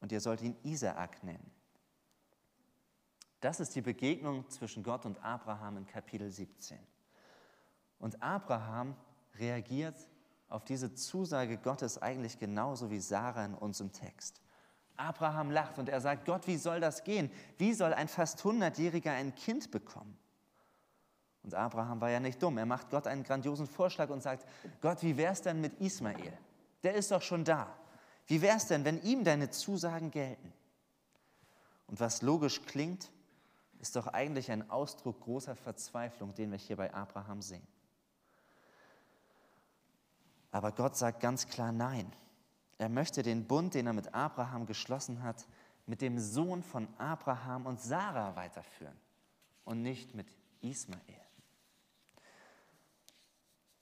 Und 0.00 0.12
ihr 0.12 0.20
sollt 0.20 0.42
ihn 0.42 0.56
Isaak 0.64 1.22
nennen. 1.22 1.50
Das 3.40 3.60
ist 3.60 3.74
die 3.74 3.82
Begegnung 3.82 4.48
zwischen 4.48 4.82
Gott 4.82 5.04
und 5.06 5.22
Abraham 5.22 5.78
in 5.78 5.86
Kapitel 5.86 6.30
17. 6.30 6.78
Und 7.98 8.22
Abraham 8.22 8.96
reagiert 9.38 9.96
auf 10.48 10.64
diese 10.64 10.94
Zusage 10.94 11.58
Gottes 11.58 12.00
eigentlich 12.00 12.38
genauso 12.38 12.90
wie 12.90 13.00
Sarah 13.00 13.44
in 13.44 13.54
unserem 13.54 13.92
Text. 13.92 14.40
Abraham 14.96 15.50
lacht 15.50 15.78
und 15.78 15.88
er 15.88 16.00
sagt, 16.00 16.24
Gott, 16.24 16.46
wie 16.46 16.56
soll 16.56 16.80
das 16.80 17.04
gehen? 17.04 17.30
Wie 17.58 17.72
soll 17.74 17.92
ein 17.92 18.08
fast 18.08 18.40
100-Jähriger 18.40 19.10
ein 19.10 19.34
Kind 19.34 19.70
bekommen? 19.70 20.16
Und 21.42 21.54
Abraham 21.54 22.00
war 22.00 22.10
ja 22.10 22.20
nicht 22.20 22.42
dumm. 22.42 22.56
Er 22.58 22.66
macht 22.66 22.90
Gott 22.90 23.06
einen 23.06 23.22
grandiosen 23.22 23.66
Vorschlag 23.66 24.08
und 24.08 24.22
sagt, 24.22 24.48
Gott, 24.80 25.02
wie 25.02 25.16
wäre 25.16 25.32
es 25.32 25.42
denn 25.42 25.60
mit 25.60 25.78
Ismael? 25.80 26.32
Der 26.82 26.94
ist 26.94 27.10
doch 27.10 27.22
schon 27.22 27.44
da. 27.44 27.74
Wie 28.26 28.40
wäre 28.40 28.56
es 28.56 28.66
denn, 28.66 28.84
wenn 28.84 29.02
ihm 29.02 29.24
deine 29.24 29.50
Zusagen 29.50 30.10
gelten? 30.10 30.52
Und 31.86 32.00
was 32.00 32.22
logisch 32.22 32.62
klingt, 32.62 33.10
ist 33.78 33.96
doch 33.96 34.06
eigentlich 34.06 34.50
ein 34.50 34.70
Ausdruck 34.70 35.20
großer 35.20 35.54
Verzweiflung, 35.54 36.34
den 36.34 36.50
wir 36.50 36.58
hier 36.58 36.76
bei 36.76 36.94
Abraham 36.94 37.42
sehen. 37.42 37.66
Aber 40.50 40.72
Gott 40.72 40.96
sagt 40.96 41.20
ganz 41.20 41.46
klar 41.48 41.72
Nein. 41.72 42.10
Er 42.78 42.88
möchte 42.88 43.22
den 43.22 43.46
Bund, 43.46 43.74
den 43.74 43.86
er 43.86 43.92
mit 43.92 44.14
Abraham 44.14 44.66
geschlossen 44.66 45.22
hat, 45.22 45.46
mit 45.86 46.00
dem 46.00 46.18
Sohn 46.18 46.62
von 46.62 46.88
Abraham 46.98 47.66
und 47.66 47.80
Sarah 47.80 48.34
weiterführen 48.36 48.96
und 49.64 49.82
nicht 49.82 50.14
mit 50.14 50.26
Ismael. 50.60 51.00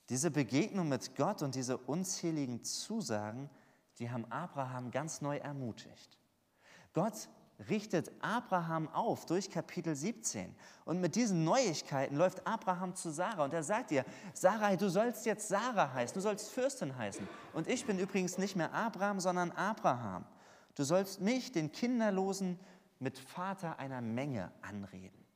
Diese 0.08 0.30
Begegnung 0.30 0.88
mit 0.88 1.16
Gott 1.16 1.42
und 1.42 1.54
diese 1.54 1.78
unzähligen 1.78 2.64
Zusagen, 2.64 3.48
die 3.98 4.10
haben 4.10 4.30
Abraham 4.30 4.90
ganz 4.90 5.20
neu 5.20 5.36
ermutigt. 5.38 6.18
Gott 6.92 7.28
richtet 7.68 8.10
Abraham 8.20 8.88
auf 8.88 9.26
durch 9.26 9.50
Kapitel 9.50 9.94
17. 9.94 10.54
Und 10.84 11.00
mit 11.00 11.14
diesen 11.14 11.44
Neuigkeiten 11.44 12.16
läuft 12.16 12.46
Abraham 12.46 12.94
zu 12.94 13.10
Sarah 13.10 13.44
und 13.44 13.54
er 13.54 13.62
sagt 13.62 13.90
ihr, 13.90 14.04
Sarah, 14.34 14.76
du 14.76 14.88
sollst 14.88 15.26
jetzt 15.26 15.48
Sarah 15.48 15.92
heißen, 15.92 16.14
du 16.14 16.20
sollst 16.20 16.50
Fürstin 16.50 16.96
heißen. 16.96 17.26
Und 17.52 17.68
ich 17.68 17.86
bin 17.86 17.98
übrigens 17.98 18.38
nicht 18.38 18.56
mehr 18.56 18.72
Abraham, 18.72 19.20
sondern 19.20 19.50
Abraham. 19.52 20.24
Du 20.74 20.84
sollst 20.84 21.20
mich, 21.20 21.52
den 21.52 21.72
Kinderlosen, 21.72 22.58
mit 22.98 23.18
Vater 23.18 23.78
einer 23.78 24.00
Menge 24.00 24.52
anreden. 24.62 25.26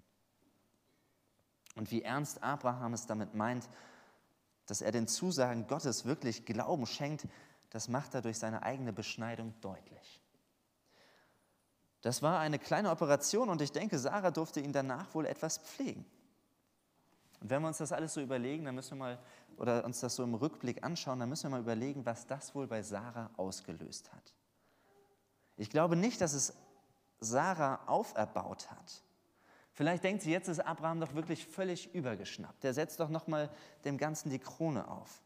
Und 1.74 1.90
wie 1.90 2.02
ernst 2.02 2.42
Abraham 2.42 2.94
es 2.94 3.06
damit 3.06 3.34
meint, 3.34 3.68
dass 4.66 4.80
er 4.80 4.92
den 4.92 5.06
Zusagen 5.06 5.66
Gottes 5.66 6.04
wirklich 6.04 6.44
Glauben 6.44 6.86
schenkt, 6.86 7.26
das 7.70 7.88
macht 7.88 8.14
er 8.14 8.22
durch 8.22 8.38
seine 8.38 8.62
eigene 8.62 8.92
Beschneidung 8.92 9.54
deutlich. 9.60 10.22
Das 12.06 12.22
war 12.22 12.38
eine 12.38 12.60
kleine 12.60 12.92
Operation 12.92 13.48
und 13.48 13.60
ich 13.60 13.72
denke, 13.72 13.98
Sarah 13.98 14.30
durfte 14.30 14.60
ihn 14.60 14.72
danach 14.72 15.12
wohl 15.12 15.26
etwas 15.26 15.58
pflegen. 15.58 16.06
Und 17.40 17.50
wenn 17.50 17.60
wir 17.62 17.66
uns 17.66 17.78
das 17.78 17.90
alles 17.90 18.14
so 18.14 18.20
überlegen, 18.20 18.64
dann 18.64 18.76
müssen 18.76 18.96
wir 18.96 19.04
mal, 19.04 19.18
oder 19.56 19.84
uns 19.84 19.98
das 19.98 20.14
so 20.14 20.22
im 20.22 20.36
Rückblick 20.36 20.84
anschauen, 20.84 21.18
dann 21.18 21.28
müssen 21.28 21.50
wir 21.50 21.56
mal 21.56 21.62
überlegen, 21.62 22.06
was 22.06 22.24
das 22.24 22.54
wohl 22.54 22.68
bei 22.68 22.80
Sarah 22.80 23.30
ausgelöst 23.36 24.12
hat. 24.12 24.34
Ich 25.56 25.68
glaube 25.68 25.96
nicht, 25.96 26.20
dass 26.20 26.32
es 26.32 26.54
Sarah 27.18 27.80
auferbaut 27.86 28.70
hat. 28.70 29.02
Vielleicht 29.72 30.04
denkt 30.04 30.22
sie, 30.22 30.30
jetzt 30.30 30.46
ist 30.46 30.60
Abraham 30.60 31.00
doch 31.00 31.14
wirklich 31.14 31.44
völlig 31.44 31.92
übergeschnappt. 31.92 32.62
Der 32.62 32.72
setzt 32.72 33.00
doch 33.00 33.08
nochmal 33.08 33.50
dem 33.84 33.98
Ganzen 33.98 34.30
die 34.30 34.38
Krone 34.38 34.86
auf, 34.86 35.22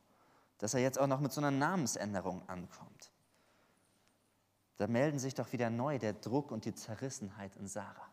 dass 0.56 0.72
er 0.72 0.80
jetzt 0.80 0.98
auch 0.98 1.08
noch 1.08 1.20
mit 1.20 1.30
so 1.30 1.42
einer 1.42 1.50
Namensänderung 1.50 2.40
ankommt. 2.48 3.12
Da 4.80 4.86
melden 4.86 5.18
sich 5.18 5.34
doch 5.34 5.52
wieder 5.52 5.68
neu 5.68 5.98
der 5.98 6.14
Druck 6.14 6.50
und 6.50 6.64
die 6.64 6.72
Zerrissenheit 6.72 7.54
in 7.56 7.68
Sarah. 7.68 8.08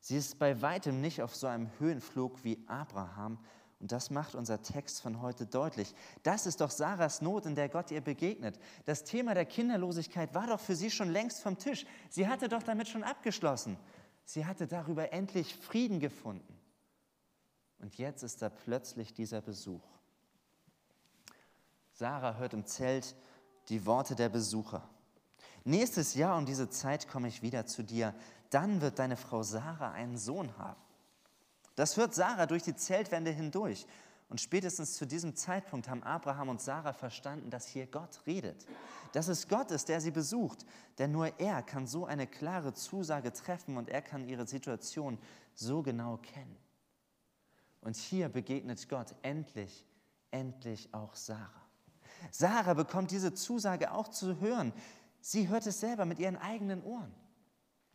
Sie 0.00 0.16
ist 0.16 0.40
bei 0.40 0.60
weitem 0.60 1.00
nicht 1.00 1.22
auf 1.22 1.36
so 1.36 1.46
einem 1.46 1.70
Höhenflug 1.78 2.42
wie 2.42 2.64
Abraham, 2.66 3.38
und 3.78 3.92
das 3.92 4.10
macht 4.10 4.34
unser 4.34 4.60
Text 4.60 5.00
von 5.00 5.22
heute 5.22 5.46
deutlich. 5.46 5.94
Das 6.24 6.46
ist 6.46 6.60
doch 6.60 6.72
Sarahs 6.72 7.22
Not, 7.22 7.46
in 7.46 7.54
der 7.54 7.68
Gott 7.68 7.92
ihr 7.92 8.00
begegnet. 8.00 8.58
Das 8.86 9.04
Thema 9.04 9.34
der 9.34 9.44
Kinderlosigkeit 9.44 10.34
war 10.34 10.48
doch 10.48 10.58
für 10.58 10.74
sie 10.74 10.90
schon 10.90 11.10
längst 11.10 11.40
vom 11.44 11.58
Tisch. 11.58 11.86
Sie 12.10 12.26
hatte 12.26 12.48
doch 12.48 12.64
damit 12.64 12.88
schon 12.88 13.04
abgeschlossen. 13.04 13.78
Sie 14.24 14.46
hatte 14.46 14.66
darüber 14.66 15.12
endlich 15.12 15.54
Frieden 15.54 16.00
gefunden. 16.00 16.58
Und 17.78 17.96
jetzt 17.98 18.24
ist 18.24 18.42
da 18.42 18.48
plötzlich 18.48 19.14
dieser 19.14 19.42
Besuch. 19.42 19.86
Sarah 21.92 22.34
hört 22.34 22.52
im 22.52 22.66
Zelt 22.66 23.14
die 23.68 23.86
Worte 23.86 24.16
der 24.16 24.28
Besucher. 24.28 24.90
Nächstes 25.66 26.14
Jahr 26.14 26.38
um 26.38 26.46
diese 26.46 26.70
Zeit 26.70 27.08
komme 27.08 27.26
ich 27.26 27.42
wieder 27.42 27.66
zu 27.66 27.82
dir. 27.82 28.14
Dann 28.50 28.80
wird 28.80 29.00
deine 29.00 29.16
Frau 29.16 29.42
Sarah 29.42 29.90
einen 29.90 30.16
Sohn 30.16 30.56
haben. 30.58 30.80
Das 31.74 31.96
hört 31.96 32.14
Sarah 32.14 32.46
durch 32.46 32.62
die 32.62 32.76
Zeltwände 32.76 33.32
hindurch. 33.32 33.84
Und 34.28 34.40
spätestens 34.40 34.94
zu 34.94 35.06
diesem 35.06 35.34
Zeitpunkt 35.34 35.88
haben 35.88 36.04
Abraham 36.04 36.50
und 36.50 36.60
Sarah 36.60 36.92
verstanden, 36.92 37.50
dass 37.50 37.66
hier 37.66 37.88
Gott 37.88 38.20
redet. 38.28 38.64
Dass 39.10 39.26
es 39.26 39.48
Gott 39.48 39.72
ist, 39.72 39.88
der 39.88 40.00
sie 40.00 40.12
besucht. 40.12 40.64
Denn 40.98 41.10
nur 41.10 41.40
er 41.40 41.64
kann 41.64 41.88
so 41.88 42.06
eine 42.06 42.28
klare 42.28 42.72
Zusage 42.72 43.32
treffen 43.32 43.76
und 43.76 43.88
er 43.88 44.02
kann 44.02 44.24
ihre 44.24 44.46
Situation 44.46 45.18
so 45.52 45.82
genau 45.82 46.18
kennen. 46.18 46.56
Und 47.80 47.96
hier 47.96 48.28
begegnet 48.28 48.88
Gott 48.88 49.16
endlich, 49.22 49.84
endlich 50.30 50.94
auch 50.94 51.16
Sarah. 51.16 51.50
Sarah 52.30 52.74
bekommt 52.74 53.10
diese 53.10 53.34
Zusage 53.34 53.90
auch 53.90 54.06
zu 54.06 54.38
hören. 54.40 54.72
Sie 55.28 55.48
hört 55.48 55.66
es 55.66 55.80
selber 55.80 56.04
mit 56.04 56.20
ihren 56.20 56.36
eigenen 56.36 56.84
Ohren. 56.84 57.12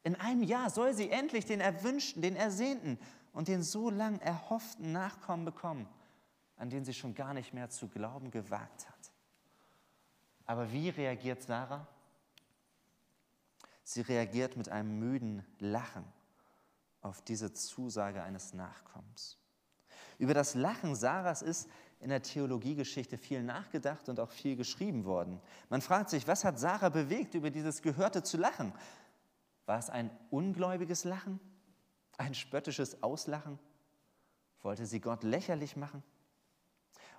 In 0.03 0.17
einem 0.17 0.43
Jahr 0.43 0.69
soll 0.69 0.93
sie 0.93 1.09
endlich 1.09 1.45
den 1.45 1.61
erwünschten, 1.61 2.21
den 2.21 2.35
ersehnten 2.35 2.99
und 3.31 3.47
den 3.47 3.63
so 3.63 3.89
lang 3.89 4.19
erhofften 4.19 4.91
Nachkommen 4.91 5.45
bekommen, 5.45 5.87
an 6.57 6.69
den 6.69 6.83
sie 6.83 6.93
schon 6.93 7.15
gar 7.15 7.33
nicht 7.33 7.53
mehr 7.53 7.69
zu 7.69 7.87
glauben 7.87 8.31
gewagt 8.31 8.85
hat. 8.85 9.13
Aber 10.45 10.73
wie 10.73 10.89
reagiert 10.89 11.41
Sarah? 11.43 11.87
Sie 13.85 14.01
reagiert 14.01 14.57
mit 14.57 14.67
einem 14.67 14.99
müden 14.99 15.45
Lachen 15.59 16.03
auf 16.99 17.21
diese 17.21 17.53
Zusage 17.53 18.21
eines 18.23 18.53
Nachkommens. 18.53 19.37
Über 20.17 20.33
das 20.33 20.53
Lachen 20.53 20.95
Sarahs 20.95 21.41
ist 21.41 21.69
in 22.01 22.09
der 22.09 22.23
Theologiegeschichte 22.23 23.17
viel 23.17 23.43
nachgedacht 23.43 24.09
und 24.09 24.19
auch 24.19 24.31
viel 24.31 24.55
geschrieben 24.55 25.05
worden. 25.05 25.39
Man 25.69 25.81
fragt 25.81 26.09
sich, 26.09 26.27
was 26.27 26.43
hat 26.43 26.59
Sarah 26.59 26.89
bewegt, 26.89 27.35
über 27.35 27.51
dieses 27.51 27.81
Gehörte 27.81 28.23
zu 28.23 28.37
lachen? 28.37 28.73
War 29.67 29.77
es 29.77 29.89
ein 29.89 30.09
ungläubiges 30.31 31.03
Lachen? 31.03 31.39
Ein 32.17 32.33
spöttisches 32.33 33.03
Auslachen? 33.03 33.59
Wollte 34.63 34.85
sie 34.85 34.99
Gott 34.99 35.23
lächerlich 35.23 35.75
machen? 35.75 36.03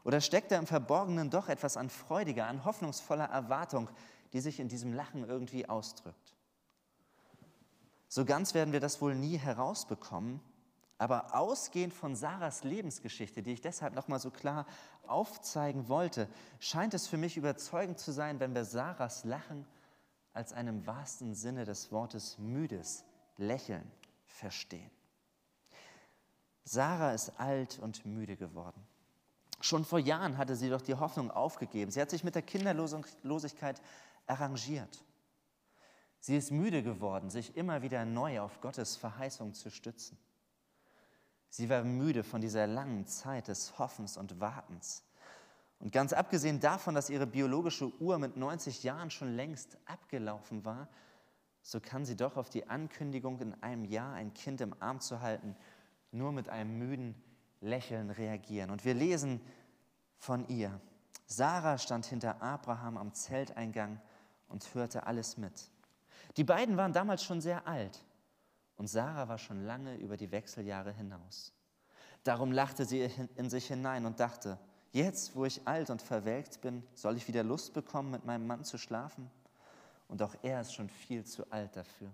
Oder 0.04 0.20
steckt 0.20 0.50
da 0.50 0.58
im 0.58 0.66
Verborgenen 0.66 1.30
doch 1.30 1.48
etwas 1.48 1.76
an 1.76 1.88
freudiger, 1.88 2.46
an 2.46 2.64
hoffnungsvoller 2.64 3.26
Erwartung, 3.26 3.88
die 4.32 4.40
sich 4.40 4.58
in 4.58 4.68
diesem 4.68 4.92
Lachen 4.92 5.24
irgendwie 5.24 5.68
ausdrückt? 5.68 6.34
So 8.08 8.24
ganz 8.24 8.52
werden 8.52 8.72
wir 8.72 8.80
das 8.80 9.00
wohl 9.00 9.14
nie 9.14 9.38
herausbekommen, 9.38 10.40
aber 11.02 11.34
ausgehend 11.34 11.92
von 11.92 12.14
Sarahs 12.14 12.62
Lebensgeschichte, 12.62 13.42
die 13.42 13.54
ich 13.54 13.60
deshalb 13.60 13.92
nochmal 13.92 14.20
so 14.20 14.30
klar 14.30 14.66
aufzeigen 15.08 15.88
wollte, 15.88 16.28
scheint 16.60 16.94
es 16.94 17.08
für 17.08 17.16
mich 17.16 17.36
überzeugend 17.36 17.98
zu 17.98 18.12
sein, 18.12 18.38
wenn 18.38 18.54
wir 18.54 18.64
Sarahs 18.64 19.24
Lachen 19.24 19.66
als 20.32 20.52
einem 20.52 20.86
wahrsten 20.86 21.34
Sinne 21.34 21.64
des 21.64 21.90
Wortes 21.90 22.38
müdes 22.38 23.04
Lächeln 23.36 23.90
verstehen. 24.26 24.92
Sarah 26.62 27.14
ist 27.14 27.32
alt 27.40 27.80
und 27.80 28.06
müde 28.06 28.36
geworden. 28.36 28.80
Schon 29.60 29.84
vor 29.84 29.98
Jahren 29.98 30.38
hatte 30.38 30.54
sie 30.54 30.70
doch 30.70 30.82
die 30.82 30.94
Hoffnung 30.94 31.32
aufgegeben. 31.32 31.90
Sie 31.90 32.00
hat 32.00 32.10
sich 32.10 32.22
mit 32.22 32.36
der 32.36 32.42
Kinderlosigkeit 32.42 33.82
arrangiert. 34.28 35.04
Sie 36.20 36.36
ist 36.36 36.52
müde 36.52 36.84
geworden, 36.84 37.28
sich 37.28 37.56
immer 37.56 37.82
wieder 37.82 38.04
neu 38.04 38.40
auf 38.40 38.60
Gottes 38.60 38.94
Verheißung 38.94 39.52
zu 39.54 39.68
stützen. 39.68 40.16
Sie 41.54 41.68
war 41.68 41.84
müde 41.84 42.24
von 42.24 42.40
dieser 42.40 42.66
langen 42.66 43.06
Zeit 43.06 43.48
des 43.48 43.78
Hoffens 43.78 44.16
und 44.16 44.40
Wartens. 44.40 45.04
Und 45.80 45.92
ganz 45.92 46.14
abgesehen 46.14 46.60
davon, 46.60 46.94
dass 46.94 47.10
ihre 47.10 47.26
biologische 47.26 47.92
Uhr 48.00 48.18
mit 48.18 48.38
90 48.38 48.82
Jahren 48.84 49.10
schon 49.10 49.36
längst 49.36 49.76
abgelaufen 49.84 50.64
war, 50.64 50.88
so 51.60 51.78
kann 51.78 52.06
sie 52.06 52.16
doch 52.16 52.38
auf 52.38 52.48
die 52.48 52.70
Ankündigung, 52.70 53.38
in 53.40 53.62
einem 53.62 53.84
Jahr 53.84 54.14
ein 54.14 54.32
Kind 54.32 54.62
im 54.62 54.74
Arm 54.80 55.00
zu 55.00 55.20
halten, 55.20 55.54
nur 56.10 56.32
mit 56.32 56.48
einem 56.48 56.78
müden 56.78 57.14
Lächeln 57.60 58.08
reagieren. 58.08 58.70
Und 58.70 58.86
wir 58.86 58.94
lesen 58.94 59.38
von 60.16 60.48
ihr. 60.48 60.80
Sarah 61.26 61.76
stand 61.76 62.06
hinter 62.06 62.40
Abraham 62.40 62.96
am 62.96 63.12
Zelteingang 63.12 64.00
und 64.48 64.74
hörte 64.74 65.06
alles 65.06 65.36
mit. 65.36 65.70
Die 66.38 66.44
beiden 66.44 66.78
waren 66.78 66.94
damals 66.94 67.22
schon 67.22 67.42
sehr 67.42 67.68
alt 67.68 68.02
und 68.82 68.88
Sarah 68.88 69.28
war 69.28 69.38
schon 69.38 69.64
lange 69.64 69.94
über 69.98 70.16
die 70.16 70.32
Wechseljahre 70.32 70.90
hinaus. 70.90 71.52
Darum 72.24 72.50
lachte 72.50 72.84
sie 72.84 73.08
in 73.36 73.48
sich 73.48 73.68
hinein 73.68 74.06
und 74.06 74.18
dachte, 74.18 74.58
jetzt, 74.90 75.36
wo 75.36 75.44
ich 75.44 75.68
alt 75.68 75.88
und 75.88 76.02
verwelkt 76.02 76.60
bin, 76.62 76.82
soll 76.92 77.16
ich 77.16 77.28
wieder 77.28 77.44
Lust 77.44 77.74
bekommen, 77.74 78.10
mit 78.10 78.24
meinem 78.24 78.44
Mann 78.44 78.64
zu 78.64 78.78
schlafen? 78.78 79.30
Und 80.08 80.20
auch 80.20 80.34
er 80.42 80.62
ist 80.62 80.74
schon 80.74 80.88
viel 80.88 81.22
zu 81.24 81.48
alt 81.52 81.76
dafür. 81.76 82.10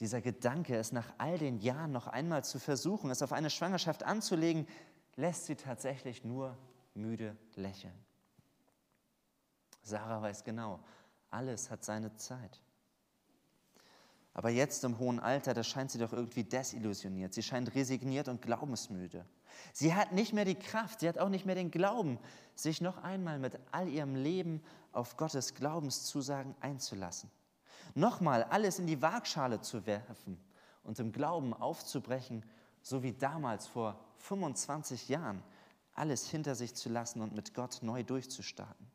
Dieser 0.00 0.20
Gedanke, 0.20 0.76
es 0.76 0.92
nach 0.92 1.14
all 1.16 1.38
den 1.38 1.60
Jahren 1.60 1.92
noch 1.92 2.06
einmal 2.06 2.44
zu 2.44 2.58
versuchen, 2.58 3.10
es 3.10 3.22
auf 3.22 3.32
eine 3.32 3.48
Schwangerschaft 3.48 4.02
anzulegen, 4.02 4.68
lässt 5.16 5.46
sie 5.46 5.56
tatsächlich 5.56 6.24
nur 6.24 6.58
müde 6.92 7.38
lächeln. 7.54 7.98
Sarah 9.80 10.20
weiß 10.20 10.44
genau, 10.44 10.78
alles 11.30 11.70
hat 11.70 11.86
seine 11.86 12.14
Zeit. 12.16 12.60
Aber 14.34 14.50
jetzt 14.50 14.82
im 14.82 14.98
hohen 14.98 15.20
Alter, 15.20 15.54
da 15.54 15.62
scheint 15.62 15.92
sie 15.92 15.98
doch 15.98 16.12
irgendwie 16.12 16.42
desillusioniert. 16.42 17.32
Sie 17.32 17.42
scheint 17.42 17.72
resigniert 17.76 18.26
und 18.26 18.42
glaubensmüde. 18.42 19.24
Sie 19.72 19.94
hat 19.94 20.10
nicht 20.10 20.32
mehr 20.32 20.44
die 20.44 20.56
Kraft, 20.56 21.00
sie 21.00 21.08
hat 21.08 21.18
auch 21.18 21.28
nicht 21.28 21.46
mehr 21.46 21.54
den 21.54 21.70
Glauben, 21.70 22.18
sich 22.56 22.80
noch 22.80 22.98
einmal 23.04 23.38
mit 23.38 23.58
all 23.70 23.88
ihrem 23.88 24.16
Leben 24.16 24.60
auf 24.90 25.16
Gottes 25.16 25.54
Glaubenszusagen 25.54 26.56
einzulassen. 26.60 27.30
Nochmal 27.94 28.42
alles 28.42 28.80
in 28.80 28.88
die 28.88 29.00
Waagschale 29.00 29.60
zu 29.60 29.86
werfen 29.86 30.40
und 30.82 30.98
im 30.98 31.12
Glauben 31.12 31.54
aufzubrechen, 31.54 32.44
so 32.82 33.04
wie 33.04 33.12
damals 33.12 33.68
vor 33.68 34.00
25 34.18 35.08
Jahren, 35.08 35.44
alles 35.94 36.28
hinter 36.28 36.56
sich 36.56 36.74
zu 36.74 36.88
lassen 36.88 37.20
und 37.20 37.34
mit 37.34 37.54
Gott 37.54 37.78
neu 37.82 38.02
durchzustarten. 38.02 38.93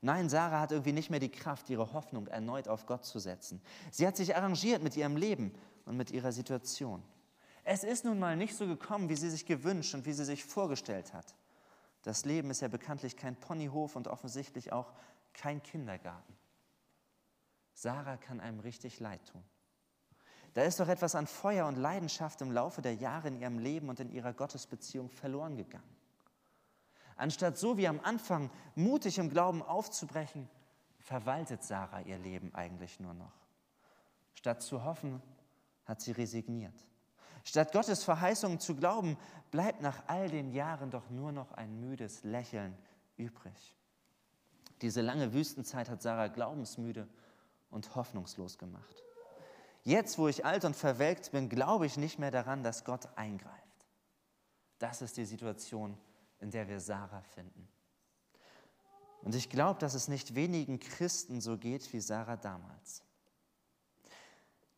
Nein, 0.00 0.28
Sarah 0.28 0.60
hat 0.60 0.72
irgendwie 0.72 0.92
nicht 0.92 1.10
mehr 1.10 1.20
die 1.20 1.30
Kraft, 1.30 1.68
ihre 1.70 1.92
Hoffnung 1.92 2.28
erneut 2.28 2.68
auf 2.68 2.86
Gott 2.86 3.04
zu 3.04 3.18
setzen. 3.18 3.60
Sie 3.90 4.06
hat 4.06 4.16
sich 4.16 4.36
arrangiert 4.36 4.82
mit 4.82 4.96
ihrem 4.96 5.16
Leben 5.16 5.52
und 5.86 5.96
mit 5.96 6.10
ihrer 6.10 6.32
Situation. 6.32 7.02
Es 7.64 7.84
ist 7.84 8.04
nun 8.04 8.18
mal 8.18 8.36
nicht 8.36 8.56
so 8.56 8.66
gekommen, 8.66 9.08
wie 9.08 9.16
sie 9.16 9.30
sich 9.30 9.44
gewünscht 9.44 9.94
und 9.94 10.06
wie 10.06 10.12
sie 10.12 10.24
sich 10.24 10.44
vorgestellt 10.44 11.12
hat. 11.12 11.34
Das 12.02 12.24
Leben 12.24 12.50
ist 12.50 12.62
ja 12.62 12.68
bekanntlich 12.68 13.16
kein 13.16 13.36
Ponyhof 13.36 13.96
und 13.96 14.08
offensichtlich 14.08 14.72
auch 14.72 14.92
kein 15.34 15.62
Kindergarten. 15.62 16.36
Sarah 17.74 18.16
kann 18.16 18.40
einem 18.40 18.60
richtig 18.60 19.00
leid 19.00 19.20
tun. 19.26 19.44
Da 20.54 20.62
ist 20.62 20.80
doch 20.80 20.88
etwas 20.88 21.14
an 21.14 21.26
Feuer 21.26 21.66
und 21.66 21.76
Leidenschaft 21.76 22.40
im 22.40 22.50
Laufe 22.50 22.82
der 22.82 22.94
Jahre 22.94 23.28
in 23.28 23.40
ihrem 23.40 23.58
Leben 23.58 23.88
und 23.88 24.00
in 24.00 24.10
ihrer 24.10 24.32
Gottesbeziehung 24.32 25.10
verloren 25.10 25.56
gegangen. 25.56 25.97
Anstatt 27.18 27.58
so 27.58 27.76
wie 27.76 27.88
am 27.88 28.00
Anfang 28.00 28.48
mutig 28.76 29.18
im 29.18 29.28
Glauben 29.28 29.60
aufzubrechen, 29.62 30.48
verwaltet 31.00 31.64
Sarah 31.64 32.00
ihr 32.00 32.18
Leben 32.18 32.54
eigentlich 32.54 33.00
nur 33.00 33.12
noch. 33.12 33.34
Statt 34.34 34.62
zu 34.62 34.84
hoffen, 34.84 35.20
hat 35.84 36.00
sie 36.00 36.12
resigniert. 36.12 36.86
Statt 37.42 37.72
Gottes 37.72 38.04
Verheißungen 38.04 38.60
zu 38.60 38.76
glauben, 38.76 39.16
bleibt 39.50 39.82
nach 39.82 40.02
all 40.06 40.28
den 40.28 40.52
Jahren 40.52 40.90
doch 40.90 41.10
nur 41.10 41.32
noch 41.32 41.52
ein 41.52 41.80
müdes 41.80 42.22
Lächeln 42.22 42.76
übrig. 43.16 43.74
Diese 44.80 45.00
lange 45.00 45.32
Wüstenzeit 45.32 45.88
hat 45.88 46.02
Sarah 46.02 46.28
glaubensmüde 46.28 47.08
und 47.70 47.96
hoffnungslos 47.96 48.58
gemacht. 48.58 49.02
Jetzt, 49.82 50.18
wo 50.18 50.28
ich 50.28 50.44
alt 50.44 50.64
und 50.64 50.76
verwelkt 50.76 51.32
bin, 51.32 51.48
glaube 51.48 51.86
ich 51.86 51.96
nicht 51.96 52.18
mehr 52.18 52.30
daran, 52.30 52.62
dass 52.62 52.84
Gott 52.84 53.08
eingreift. 53.16 53.56
Das 54.78 55.02
ist 55.02 55.16
die 55.16 55.24
Situation, 55.24 55.98
in 56.40 56.50
der 56.50 56.68
wir 56.68 56.80
Sarah 56.80 57.22
finden. 57.22 57.68
Und 59.22 59.34
ich 59.34 59.50
glaube, 59.50 59.80
dass 59.80 59.94
es 59.94 60.08
nicht 60.08 60.34
wenigen 60.34 60.78
Christen 60.78 61.40
so 61.40 61.58
geht 61.58 61.92
wie 61.92 62.00
Sarah 62.00 62.36
damals. 62.36 63.02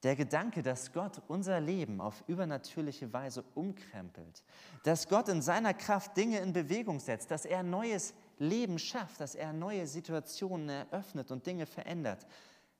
Der 0.02 0.16
Gedanke, 0.16 0.62
dass 0.62 0.92
Gott 0.92 1.20
unser 1.28 1.60
Leben 1.60 2.00
auf 2.00 2.24
übernatürliche 2.26 3.12
Weise 3.12 3.44
umkrempelt, 3.54 4.42
dass 4.82 5.08
Gott 5.08 5.28
in 5.28 5.42
seiner 5.42 5.74
Kraft 5.74 6.16
Dinge 6.16 6.38
in 6.38 6.54
Bewegung 6.54 7.00
setzt, 7.00 7.30
dass 7.30 7.44
er 7.44 7.62
neues 7.62 8.14
Leben 8.38 8.78
schafft, 8.78 9.20
dass 9.20 9.34
er 9.34 9.52
neue 9.52 9.86
Situationen 9.86 10.70
eröffnet 10.70 11.30
und 11.30 11.44
Dinge 11.44 11.66
verändert, 11.66 12.26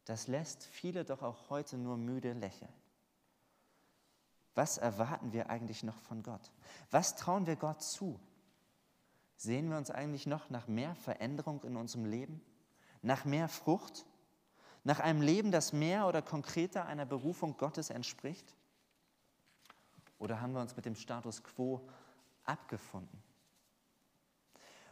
das 0.07 0.29
lässt 0.29 0.65
viele 0.65 1.05
doch 1.05 1.23
auch 1.23 1.51
heute 1.51 1.77
nur 1.77 1.99
müde 1.99 2.33
lächeln. 2.33 2.73
Was 4.55 4.79
erwarten 4.79 5.33
wir 5.33 5.51
eigentlich 5.51 5.83
noch 5.83 6.01
von 6.01 6.23
Gott? 6.23 6.51
Was 6.91 7.17
trauen 7.17 7.47
wir 7.47 7.57
Gott 7.57 7.83
zu? 7.83 8.19
Sehen 9.41 9.71
wir 9.71 9.79
uns 9.79 9.91
eigentlich 9.91 10.27
noch 10.27 10.51
nach 10.51 10.69
mehr 10.69 10.95
Veränderung 10.95 11.65
in 11.65 11.79
unserem 11.79 12.05
Leben? 12.05 12.43
Nach 13.01 13.25
mehr 13.25 13.49
Frucht? 13.49 14.05
Nach 14.85 15.01
einem 15.01 15.23
Leben, 15.23 15.51
das 15.51 15.73
mehr 15.73 16.07
oder 16.07 16.21
konkreter 16.21 16.85
einer 16.85 17.07
Berufung 17.07 17.57
Gottes 17.57 17.89
entspricht? 17.89 18.55
Oder 20.19 20.43
haben 20.43 20.53
wir 20.53 20.61
uns 20.61 20.77
mit 20.77 20.85
dem 20.85 20.95
Status 20.95 21.43
quo 21.43 21.89
abgefunden? 22.45 23.23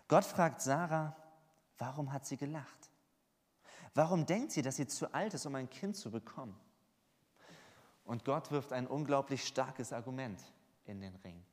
Gott 0.08 0.24
fragt 0.24 0.62
Sarah, 0.62 1.14
warum 1.76 2.11
hat 2.11 2.24
sie 2.24 2.38
gelacht? 2.38 2.90
Warum 3.92 4.24
denkt 4.24 4.52
sie, 4.52 4.62
dass 4.62 4.76
sie 4.76 4.87
zu 4.87 5.12
alt 5.12 5.34
ist, 5.34 5.44
um 5.44 5.56
ein 5.56 5.68
Kind 5.68 5.94
zu 5.94 6.11
bekommen? 6.11 6.58
Und 8.06 8.24
Gott 8.24 8.50
wirft 8.50 8.72
ein 8.72 8.87
unglaublich 8.87 9.46
starkes 9.46 9.92
Argument 9.92 10.42
in 10.87 11.02
den 11.02 11.16
Ring. 11.16 11.44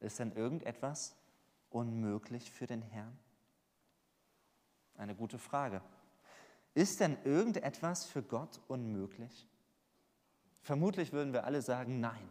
Ist 0.00 0.18
denn 0.18 0.32
irgendetwas, 0.32 1.17
unmöglich 1.70 2.50
für 2.50 2.66
den 2.66 2.82
Herrn? 2.82 3.18
Eine 4.96 5.14
gute 5.14 5.38
Frage. 5.38 5.80
Ist 6.74 7.00
denn 7.00 7.16
irgendetwas 7.24 8.04
für 8.04 8.22
Gott 8.22 8.60
unmöglich? 8.68 9.46
Vermutlich 10.60 11.12
würden 11.12 11.32
wir 11.32 11.44
alle 11.44 11.62
sagen, 11.62 12.00
nein, 12.00 12.28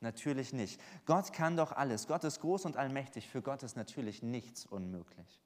natürlich 0.00 0.52
nicht. 0.52 0.80
Gott 1.06 1.32
kann 1.32 1.56
doch 1.56 1.72
alles. 1.72 2.06
Gott 2.06 2.24
ist 2.24 2.40
groß 2.40 2.66
und 2.66 2.76
allmächtig. 2.76 3.28
Für 3.28 3.42
Gott 3.42 3.62
ist 3.62 3.76
natürlich 3.76 4.22
nichts 4.22 4.66
unmöglich. 4.66 5.40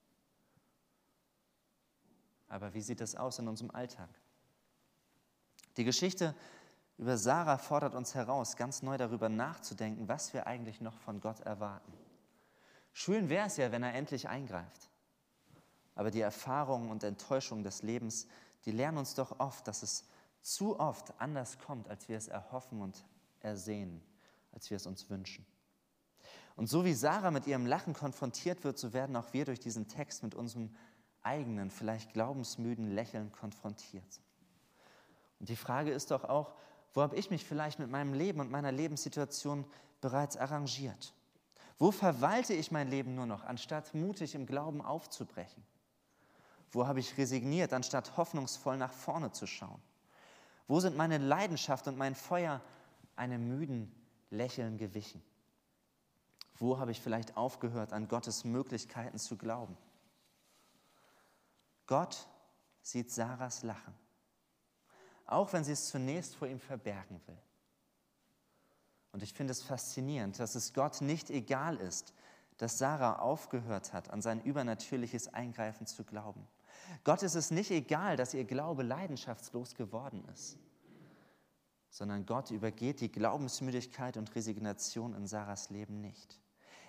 Aber 2.47 2.73
wie 2.73 2.81
sieht 2.81 3.01
es 3.01 3.15
aus 3.15 3.39
in 3.39 3.47
unserem 3.47 3.71
Alltag? 3.71 4.09
Die 5.77 5.83
Geschichte 5.83 6.35
über 6.97 7.17
Sarah 7.17 7.57
fordert 7.57 7.95
uns 7.95 8.15
heraus, 8.15 8.55
ganz 8.55 8.81
neu 8.81 8.97
darüber 8.97 9.27
nachzudenken, 9.27 10.07
was 10.07 10.33
wir 10.33 10.47
eigentlich 10.47 10.79
noch 10.79 10.97
von 10.99 11.19
Gott 11.19 11.41
erwarten. 11.41 11.91
Schön 12.97 13.27
wäre 13.27 13.47
es 13.47 13.57
ja, 13.57 13.73
wenn 13.73 13.83
er 13.83 13.93
endlich 13.93 14.29
eingreift. 14.29 14.89
Aber 15.95 16.11
die 16.11 16.21
Erfahrungen 16.21 16.89
und 16.89 17.03
Enttäuschungen 17.03 17.65
des 17.65 17.83
Lebens, 17.83 18.25
die 18.63 18.71
lernen 18.71 18.99
uns 18.99 19.15
doch 19.15 19.37
oft, 19.41 19.67
dass 19.67 19.83
es 19.83 20.07
zu 20.41 20.79
oft 20.79 21.13
anders 21.19 21.59
kommt, 21.59 21.89
als 21.89 22.07
wir 22.07 22.17
es 22.17 22.29
erhoffen 22.29 22.81
und 22.81 23.03
ersehen, 23.41 24.01
als 24.53 24.69
wir 24.69 24.77
es 24.77 24.85
uns 24.87 25.09
wünschen. 25.09 25.45
Und 26.55 26.67
so 26.67 26.85
wie 26.85 26.93
Sarah 26.93 27.31
mit 27.31 27.47
ihrem 27.47 27.65
Lachen 27.65 27.93
konfrontiert 27.93 28.63
wird, 28.63 28.77
so 28.77 28.93
werden 28.93 29.17
auch 29.17 29.33
wir 29.33 29.43
durch 29.43 29.59
diesen 29.59 29.89
Text 29.89 30.23
mit 30.23 30.33
unserem 30.33 30.73
eigenen, 31.21 31.71
vielleicht 31.71 32.13
glaubensmüden 32.13 32.91
Lächeln 32.91 33.29
konfrontiert. 33.33 34.21
Und 35.41 35.49
die 35.49 35.57
Frage 35.57 35.91
ist 35.91 36.11
doch 36.11 36.23
auch, 36.23 36.53
wo 36.93 37.01
habe 37.01 37.17
ich 37.17 37.29
mich 37.29 37.43
vielleicht 37.43 37.77
mit 37.77 37.91
meinem 37.91 38.13
Leben 38.13 38.39
und 38.39 38.51
meiner 38.51 38.71
Lebenssituation 38.71 39.65
bereits 39.99 40.37
arrangiert? 40.37 41.13
Wo 41.77 41.91
verwalte 41.91 42.53
ich 42.53 42.71
mein 42.71 42.89
Leben 42.89 43.15
nur 43.15 43.25
noch, 43.25 43.43
anstatt 43.43 43.93
mutig 43.93 44.35
im 44.35 44.45
Glauben 44.45 44.81
aufzubrechen? 44.81 45.63
Wo 46.71 46.87
habe 46.87 46.99
ich 46.99 47.17
resigniert, 47.17 47.73
anstatt 47.73 48.17
hoffnungsvoll 48.17 48.77
nach 48.77 48.93
vorne 48.93 49.31
zu 49.31 49.45
schauen? 49.47 49.81
Wo 50.67 50.79
sind 50.79 50.97
meine 50.97 51.17
Leidenschaft 51.17 51.87
und 51.87 51.97
mein 51.97 52.15
Feuer 52.15 52.61
einem 53.15 53.47
müden 53.47 53.93
Lächeln 54.29 54.77
gewichen? 54.77 55.21
Wo 56.57 56.79
habe 56.79 56.91
ich 56.91 57.01
vielleicht 57.01 57.35
aufgehört, 57.35 57.91
an 57.91 58.07
Gottes 58.07 58.45
Möglichkeiten 58.45 59.19
zu 59.19 59.37
glauben? 59.37 59.77
Gott 61.85 62.27
sieht 62.81 63.11
Sarahs 63.11 63.63
Lachen, 63.63 63.93
auch 65.27 65.51
wenn 65.53 65.63
sie 65.63 65.73
es 65.73 65.89
zunächst 65.89 66.35
vor 66.35 66.47
ihm 66.47 66.59
verbergen 66.59 67.21
will. 67.27 67.37
Und 69.15 69.23
ich 69.23 69.31
finde 69.31 69.51
es 69.51 69.63
faszinierend, 69.63 70.39
dass 70.39 70.55
es 70.55 70.73
Gott 70.73 70.99
nicht 70.99 71.29
egal 71.29 71.77
ist, 71.77 72.13
dass 72.57 72.77
Sarah 72.77 73.19
aufgehört 73.19 73.93
hat, 73.93 74.09
an 74.09 74.21
sein 74.21 74.41
übernatürliches 74.41 75.33
Eingreifen 75.33 75.87
zu 75.87 76.03
glauben. 76.03 76.45
Gott 77.05 77.23
ist 77.23 77.35
es 77.35 77.49
nicht 77.49 77.71
egal, 77.71 78.17
dass 78.17 78.33
ihr 78.33 78.43
Glaube 78.43 78.83
leidenschaftslos 78.83 79.75
geworden 79.75 80.27
ist, 80.33 80.57
sondern 81.89 82.25
Gott 82.25 82.51
übergeht 82.51 82.99
die 82.99 83.09
Glaubensmüdigkeit 83.09 84.17
und 84.17 84.35
Resignation 84.35 85.15
in 85.15 85.27
Sarahs 85.27 85.69
Leben 85.69 86.01
nicht. 86.01 86.37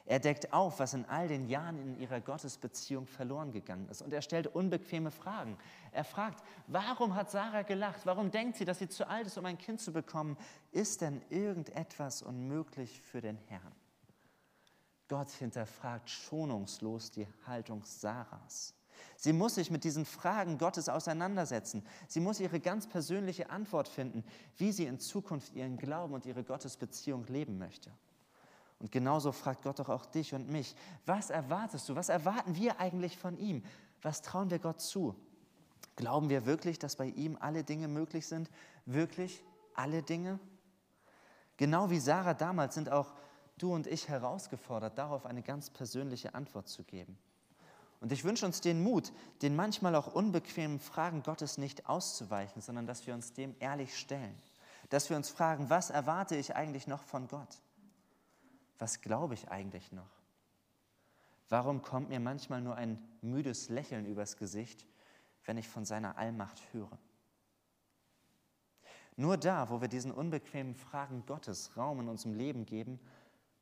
Er 0.07 0.21
deckt 0.21 0.53
auf, 0.53 0.79
was 0.79 0.95
in 0.95 1.05
all 1.07 1.27
den 1.27 1.49
Jahren 1.49 1.81
in 1.81 2.01
ihrer 2.01 2.21
Gottesbeziehung 2.21 3.09
verloren 3.09 3.51
gegangen 3.51 3.89
ist. 3.89 4.03
Und 4.03 4.13
er 4.13 4.23
stellt 4.23 4.47
unbequeme 4.47 5.11
Fragen. 5.11 5.59
Er 5.91 6.05
fragt, 6.05 6.45
warum 6.69 7.17
hat 7.17 7.33
Sarah 7.33 7.63
gelacht? 7.63 8.07
Warum 8.07 8.31
denkt 8.31 8.57
sie, 8.57 8.65
dass 8.65 8.79
sie 8.79 8.89
zu 8.89 9.09
alt 9.09 9.27
ist, 9.27 9.37
um 9.37 9.45
ein 9.45 9.59
Kind 9.59 9.81
zu 9.81 9.93
bekommen? 9.93 10.37
Ist 10.71 11.01
denn 11.01 11.23
irgendetwas 11.29 12.23
unmöglich 12.23 13.01
für 13.01 13.21
den 13.21 13.37
Herrn? 13.47 13.75
Gott 15.09 15.31
hinterfragt 15.31 16.09
schonungslos 16.09 17.11
die 17.11 17.27
Haltung 17.45 17.85
Sarahs. 17.85 18.75
Sie 19.17 19.33
muss 19.33 19.57
sich 19.57 19.71
mit 19.71 19.83
diesen 19.83 20.05
Fragen 20.05 20.57
Gottes 20.57 20.89
auseinandersetzen. 20.89 21.85
Sie 22.07 22.21
muss 22.21 22.41
ihre 22.41 22.61
ganz 22.61 22.87
persönliche 22.87 23.51
Antwort 23.51 23.89
finden, 23.89 24.25
wie 24.57 24.73
sie 24.73 24.87
in 24.87 25.01
Zukunft 25.01 25.55
ihren 25.55 25.77
Glauben 25.77 26.15
und 26.15 26.27
ihre 26.27 26.45
Gottesbeziehung 26.45 27.27
leben 27.27 27.59
möchte. 27.59 27.91
Und 28.79 28.93
genauso 28.93 29.33
fragt 29.33 29.63
Gott 29.63 29.79
doch 29.79 29.89
auch 29.89 30.07
dich 30.07 30.35
und 30.35 30.49
mich, 30.49 30.75
was 31.07 31.31
erwartest 31.31 31.89
du? 31.89 31.97
Was 31.97 32.09
erwarten 32.09 32.57
wir 32.57 32.79
eigentlich 32.79 33.17
von 33.17 33.39
ihm? 33.39 33.65
Was 34.03 34.23
trauen 34.23 34.51
wir 34.51 34.59
Gott 34.59 34.81
zu? 34.81 35.15
Glauben 35.97 36.29
wir 36.29 36.45
wirklich, 36.45 36.79
dass 36.79 36.97
bei 36.97 37.07
ihm 37.07 37.39
alle 37.41 37.65
Dinge 37.65 37.89
möglich 37.89 38.27
sind? 38.27 38.51
Wirklich 38.85 39.43
alle 39.75 40.03
Dinge? 40.03 40.39
Genau 41.57 41.89
wie 41.89 42.01
Sarah 42.01 42.35
damals 42.35 42.75
sind 42.75 42.91
auch 42.91 43.15
du 43.57 43.75
und 43.75 43.87
ich 43.87 44.09
herausgefordert, 44.09 44.99
darauf 44.99 45.25
eine 45.25 45.43
ganz 45.43 45.71
persönliche 45.71 46.35
Antwort 46.35 46.69
zu 46.69 46.85
geben. 46.85 47.19
Und 48.01 48.13
ich 48.13 48.25
wünsche 48.25 48.45
uns 48.45 48.61
den 48.61 48.83
Mut, 48.83 49.11
den 49.41 49.57
manchmal 49.57 49.95
auch 49.95 50.15
unbequemen 50.15 50.81
Fragen 50.81 51.23
Gottes 51.23 51.57
nicht 51.57 51.89
auszuweichen, 51.89 52.61
sondern 52.61 52.87
dass 52.87 53.07
wir 53.07 53.15
uns 53.15 53.33
dem 53.33 53.57
ehrlich 53.59 53.99
stellen. 53.99 54.37
Dass 54.91 55.09
wir 55.09 55.17
uns 55.17 55.31
fragen, 55.31 55.71
was 55.71 55.89
erwarte 55.89 56.37
ich 56.37 56.55
eigentlich 56.55 56.87
noch 56.87 57.03
von 57.03 57.27
Gott? 57.27 57.49
Was 58.79 59.01
glaube 59.01 59.35
ich 59.35 59.49
eigentlich 59.49 59.93
noch? 59.93 60.11
Warum 61.49 61.83
kommt 61.83 62.09
mir 62.09 62.21
manchmal 62.21 62.61
nur 62.61 62.77
ein 62.77 62.99
müdes 63.21 63.69
Lächeln 63.69 64.07
übers 64.07 64.37
Gesicht, 64.37 64.87
wenn 65.45 65.57
ich 65.57 65.69
von 65.69 65.85
seiner 65.85 66.19
Allmacht 66.19 66.61
höre? 66.73 66.99
Nur 69.17 69.37
da, 69.39 69.71
wo 69.71 69.81
wir 69.81 69.89
diesen 69.89 70.13
unbequemen 70.13 70.75
Fragen 70.75 71.25
Gottes 71.25 71.77
Raum 71.77 72.01
in 72.01 72.09
unserem 72.09 72.35
Leben 72.35 72.67
geben, 72.67 73.01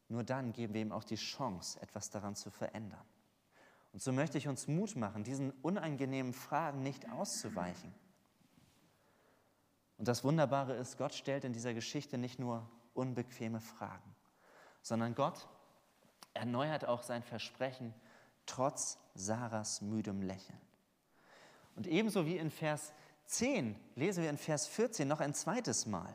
nur 0.09 0.24
dann 0.24 0.53
geben 0.53 0.74
wir 0.74 0.81
ihm 0.81 0.92
auch 0.92 1.05
die 1.05 1.14
Chance, 1.14 1.81
etwas 1.81 2.11
daran 2.11 2.35
zu 2.35 2.50
verändern. 2.50 3.05
Und 3.92 4.03
so 4.03 4.12
möchte 4.12 4.38
ich 4.38 4.48
uns 4.48 4.66
Mut 4.66 4.96
machen, 4.96 5.22
diesen 5.22 5.53
unangenehmen 5.62 6.33
Fragen 6.33 6.83
nicht 6.83 7.09
auszuweichen. 7.11 7.94
Und 9.98 10.09
das 10.09 10.24
Wunderbare 10.24 10.74
ist, 10.74 10.98
Gott 10.98 11.14
stellt 11.14 11.44
in 11.44 11.53
dieser 11.53 11.74
Geschichte 11.74 12.18
nicht 12.18 12.40
nur 12.40 12.68
unbequeme 12.94 13.61
Fragen, 13.61 14.13
sondern 14.85 15.14
Gott 15.14 15.49
erneuert 16.35 16.85
auch 16.85 17.03
sein 17.03 17.23
Versprechen 17.23 17.92
trotz 18.47 18.99
Sarahs 19.14 19.81
müdem 19.81 20.23
Lächeln. 20.23 20.61
Und 21.75 21.87
ebenso 21.87 22.27
wie 22.27 22.37
in 22.37 22.51
Vers 22.51 22.92
10 23.27 23.75
lesen 23.97 24.23
wir 24.23 24.31
in 24.31 24.38
Vers 24.38 24.66
14 24.68 25.09
noch 25.09 25.20
ein 25.20 25.35
zweites 25.35 25.87
Mal. 25.87 26.14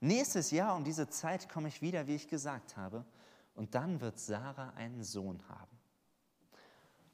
Nächstes 0.00 0.52
Jahr 0.52 0.76
um 0.76 0.84
diese 0.84 1.08
Zeit 1.08 1.48
komme 1.48 1.68
ich 1.68 1.82
wieder, 1.82 2.06
wie 2.06 2.14
ich 2.14 2.28
gesagt 2.28 2.76
habe, 2.76 3.04
und 3.54 3.74
dann 3.74 4.00
wird 4.00 4.20
Sarah 4.20 4.72
einen 4.76 5.02
Sohn 5.02 5.42
haben. 5.48 5.76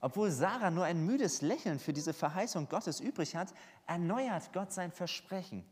Obwohl 0.00 0.30
Sarah 0.30 0.70
nur 0.70 0.84
ein 0.84 1.06
müdes 1.06 1.40
Lächeln 1.40 1.78
für 1.78 1.94
diese 1.94 2.12
Verheißung 2.12 2.68
Gottes 2.68 3.00
übrig 3.00 3.34
hat, 3.34 3.54
erneuert 3.86 4.52
Gott 4.52 4.70
sein 4.70 4.92
Versprechen 4.92 5.64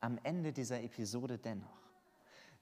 am 0.00 0.18
Ende 0.24 0.52
dieser 0.52 0.82
Episode 0.82 1.38
dennoch. 1.38 1.87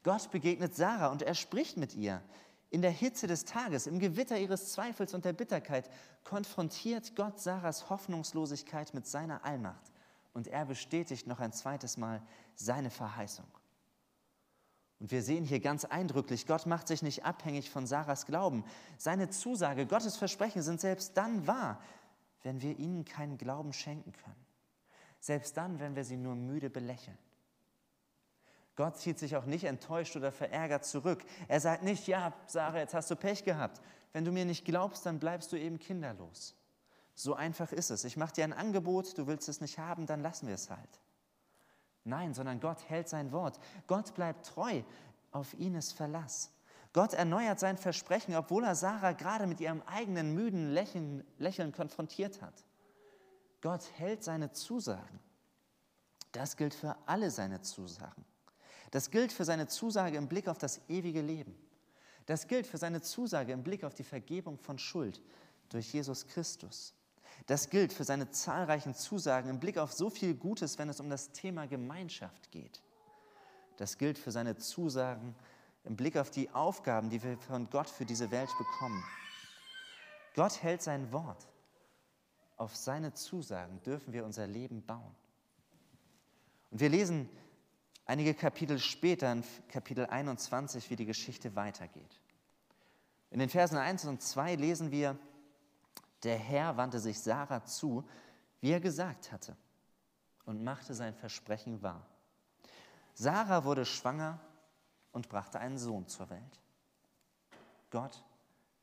Gott 0.07 0.31
begegnet 0.31 0.73
Sarah 0.73 1.09
und 1.09 1.23
er 1.23 1.35
spricht 1.35 1.77
mit 1.77 1.97
ihr. 1.97 2.23
In 2.71 2.81
der 2.81 2.93
Hitze 2.93 3.27
des 3.27 3.45
Tages, 3.45 3.89
im 3.89 3.99
Gewitter 3.99 4.39
ihres 4.39 4.71
Zweifels 4.71 5.15
und 5.15 5.25
der 5.25 5.33
Bitterkeit 5.33 5.91
konfrontiert 6.23 7.17
Gott 7.17 7.41
Sarahs 7.41 7.91
Hoffnungslosigkeit 7.91 8.95
mit 8.95 9.09
seiner 9.09 9.45
Allmacht 9.45 9.91
und 10.33 10.47
er 10.47 10.65
bestätigt 10.65 11.27
noch 11.27 11.41
ein 11.41 11.53
zweites 11.53 11.97
Mal 11.97 12.23
seine 12.55 12.91
Verheißung. 12.91 13.49
Und 15.01 15.11
wir 15.11 15.25
sehen 15.25 15.45
hier 15.45 15.59
ganz 15.59 15.85
eindrücklich, 15.85 16.47
Gott 16.47 16.67
macht 16.67 16.87
sich 16.87 17.03
nicht 17.03 17.25
abhängig 17.25 17.69
von 17.69 17.89
Sarahs 17.89 18.27
Glauben. 18.27 18.63
Seine 18.99 19.31
Zusage, 19.31 19.87
Gottes 19.87 20.17
Versprechen 20.17 20.63
sind 20.63 20.81
selbst 20.81 21.17
dann 21.17 21.49
wahr, 21.49 21.83
wenn 22.45 22.63
wir 22.63 22.79
ihnen 22.79 23.05
keinen 23.05 23.39
Glauben 23.39 23.73
schenken 23.73 24.13
können. 24.13 24.47
Selbst 25.19 25.57
dann, 25.57 25.81
wenn 25.81 25.97
wir 25.97 26.05
sie 26.05 26.17
nur 26.17 26.37
müde 26.37 26.71
belächeln. 26.71 27.19
Gott 28.77 28.99
zieht 28.99 29.19
sich 29.19 29.37
auch 29.37 29.47
nicht 29.47 29.65
enttäuscht 29.65 30.17
oder 30.17 30.31
verärgert 30.31 30.85
zurück. 30.85 31.25
Er 31.49 31.61
sagt 31.61 31.83
nicht, 31.83 32.07
ja, 32.07 32.33
Sarah, 32.47 32.79
jetzt 32.79 32.95
hast 32.95 33.11
du 33.11 33.17
Pech 33.17 33.43
gehabt. 33.43 33.81
Wenn 34.13 34.25
du 34.25 34.33
mir 34.33 34.45
nicht 34.45 34.65
glaubst, 34.65 35.07
dann 35.07 35.19
bleibst 35.19 35.51
du 35.51 35.57
eben 35.57 35.79
kinderlos. 35.79 36.55
So 37.15 37.35
einfach 37.35 37.73
ist 37.73 37.91
es. 37.91 38.05
Ich 38.05 38.19
mache 38.19 38.35
dir 38.35 38.45
ein 38.45 38.53
Angebot, 38.53 39.17
du 39.17 39.27
willst 39.27 39.49
es 39.49 39.63
nicht 39.63 39.79
haben, 39.79 40.07
dann 40.07 40.21
lassen 40.21 40.47
wir 40.47 40.55
es 40.55 40.69
halt. 40.69 41.01
Nein, 42.05 42.35
sondern 42.35 42.61
Gott 42.61 42.89
hält 42.89 43.09
sein 43.09 43.33
Wort. 43.33 43.59
Gott 43.87 44.15
bleibt 44.15 44.47
treu. 44.47 44.83
Auf 45.33 45.55
ihn 45.55 45.75
ist 45.75 45.93
Verlass. 45.93 46.53
Gott 46.93 47.15
erneuert 47.15 47.59
sein 47.59 47.79
Versprechen, 47.79 48.37
obwohl 48.37 48.65
er 48.65 48.75
Sarah 48.75 49.13
gerade 49.13 49.47
mit 49.47 49.61
ihrem 49.61 49.83
eigenen 49.83 50.35
müden 50.35 50.73
Lächeln, 50.73 51.25
Lächeln 51.39 51.73
konfrontiert 51.73 52.43
hat. 52.43 52.65
Gott 53.63 53.83
hält 53.97 54.23
seine 54.23 54.53
Zusagen. 54.53 55.19
Das 56.33 56.57
gilt 56.57 56.75
für 56.75 56.97
alle 57.07 57.31
seine 57.31 57.63
Zusagen. 57.63 58.25
Das 58.91 59.11
gilt 59.11 59.33
für 59.33 59.45
seine 59.45 59.67
Zusage 59.67 60.17
im 60.17 60.29
Blick 60.29 60.49
auf 60.49 60.59
das 60.59 60.81
ewige 60.89 61.21
Leben. 61.21 61.55
Das 62.27 62.49
gilt 62.49 62.67
für 62.67 62.79
seine 62.79 63.01
Zusage 63.01 63.53
im 63.53 63.63
Blick 63.63 63.85
auf 63.85 63.95
die 63.95 64.05
Vergebung 64.05 64.59
von 64.59 64.79
Schuld 64.79 65.21
durch 65.69 65.93
Jesus 65.93 66.27
Christus. 66.27 66.95
Das 67.47 67.71
gilt 67.71 67.93
für 67.93 68.05
seine 68.05 68.31
zahlreichen 68.31 68.95
Zusagen 68.95 69.51
im 69.51 69.61
Blick 69.61 69.79
auf 69.79 69.93
so 69.93 70.11
viel 70.11 70.35
Gutes, 70.35 70.79
wenn 70.79 70.89
es 70.89 71.01
um 71.01 71.11
das 71.11 71.33
Thema 71.33 71.67
Gemeinschaft 71.67 72.51
geht. 72.51 72.83
Das 73.77 73.99
gilt 73.99 74.19
für 74.19 74.33
seine 74.33 74.57
Zusagen 74.57 75.35
im 75.85 75.97
Blick 75.97 76.17
auf 76.17 76.31
die 76.31 76.51
Aufgaben, 76.51 77.11
die 77.11 77.23
wir 77.23 77.39
von 77.39 77.71
Gott 77.71 77.89
für 77.89 78.05
diese 78.05 78.31
Welt 78.31 78.51
bekommen. 78.59 79.05
Gott 80.35 80.63
hält 80.63 80.83
sein 80.83 81.13
Wort. 81.13 81.47
Auf 82.57 82.75
seine 82.75 83.13
Zusagen 83.13 83.83
dürfen 83.83 84.13
wir 84.13 84.25
unser 84.25 84.47
Leben 84.47 84.85
bauen. 84.85 85.15
Und 86.71 86.81
wir 86.81 86.89
lesen 86.89 87.29
einige 88.07 88.35
Kapitel 88.35 88.79
später, 88.79 89.31
in 89.31 89.45
Kapitel 89.69 90.07
21, 90.07 90.89
wie 90.91 90.97
die 90.97 91.05
Geschichte 91.05 91.55
weitergeht. 91.55 92.21
In 93.31 93.41
den 93.41 93.51
Versen 93.51 93.77
1 93.77 94.07
und 94.07 94.23
2 94.23 94.55
lesen 94.55 94.91
wir, 94.91 95.19
der 96.23 96.39
Herr 96.39 96.77
wandte 96.77 96.99
sich 96.99 97.21
Sarah 97.21 97.65
zu, 97.65 98.09
wie 98.61 98.71
er 98.71 98.81
gesagt 98.81 99.33
hatte, 99.33 99.57
und 100.45 100.65
machte 100.65 100.95
sein 100.95 101.15
Versprechen 101.15 101.83
wahr. 101.83 102.07
Sarah 103.15 103.65
wurde 103.65 103.85
schwanger 103.85 104.41
und 105.13 105.29
brachte 105.29 105.59
einen 105.59 105.79
Sohn 105.79 106.07
zur 106.07 106.31
Welt. 106.31 106.61
Gott 107.91 108.25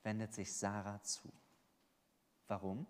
wendet 0.04 0.34
sich 0.34 0.54
Sarah 0.54 1.02
zu. 1.02 1.32
Warum? 2.48 2.86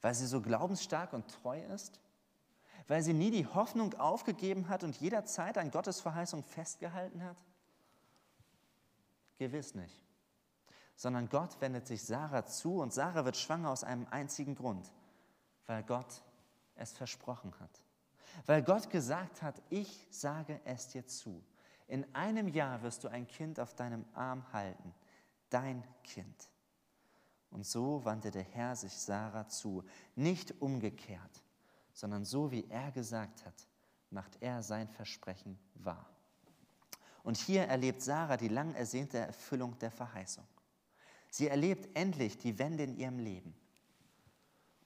Weil 0.00 0.14
sie 0.14 0.26
so 0.26 0.40
glaubensstark 0.40 1.12
und 1.12 1.28
treu 1.28 1.60
ist? 1.62 2.00
Weil 2.86 3.02
sie 3.02 3.14
nie 3.14 3.30
die 3.30 3.46
Hoffnung 3.46 3.94
aufgegeben 3.94 4.68
hat 4.68 4.84
und 4.84 4.96
jederzeit 5.00 5.56
an 5.58 5.70
Gottes 5.70 6.00
Verheißung 6.00 6.42
festgehalten 6.42 7.22
hat? 7.22 7.36
Gewiss 9.38 9.74
nicht 9.74 10.04
sondern 10.96 11.28
Gott 11.28 11.60
wendet 11.60 11.86
sich 11.86 12.04
Sarah 12.04 12.46
zu 12.46 12.80
und 12.80 12.92
Sarah 12.92 13.24
wird 13.24 13.36
schwanger 13.36 13.70
aus 13.70 13.84
einem 13.84 14.06
einzigen 14.10 14.54
Grund, 14.54 14.92
weil 15.66 15.82
Gott 15.82 16.22
es 16.76 16.92
versprochen 16.92 17.52
hat. 17.60 17.82
Weil 18.46 18.62
Gott 18.62 18.90
gesagt 18.90 19.42
hat, 19.42 19.60
ich 19.70 20.06
sage 20.10 20.60
es 20.64 20.88
dir 20.88 21.06
zu. 21.06 21.42
In 21.86 22.06
einem 22.14 22.48
Jahr 22.48 22.82
wirst 22.82 23.04
du 23.04 23.08
ein 23.08 23.26
Kind 23.26 23.60
auf 23.60 23.74
deinem 23.74 24.04
Arm 24.14 24.52
halten, 24.52 24.94
dein 25.50 25.84
Kind. 26.02 26.48
Und 27.50 27.64
so 27.66 28.04
wandte 28.04 28.30
der 28.30 28.42
Herr 28.42 28.74
sich 28.74 28.92
Sarah 28.92 29.48
zu, 29.48 29.84
nicht 30.16 30.60
umgekehrt, 30.60 31.43
sondern 31.94 32.24
so 32.26 32.50
wie 32.50 32.68
er 32.68 32.90
gesagt 32.90 33.46
hat, 33.46 33.66
macht 34.10 34.36
er 34.42 34.62
sein 34.62 34.88
Versprechen 34.88 35.58
wahr. 35.74 36.10
Und 37.22 37.38
hier 37.38 37.62
erlebt 37.62 38.02
Sarah 38.02 38.36
die 38.36 38.48
lang 38.48 38.74
ersehnte 38.74 39.18
Erfüllung 39.18 39.78
der 39.78 39.90
Verheißung. 39.90 40.44
Sie 41.30 41.48
erlebt 41.48 41.96
endlich 41.96 42.36
die 42.36 42.58
Wende 42.58 42.84
in 42.84 42.98
ihrem 42.98 43.18
Leben. 43.18 43.54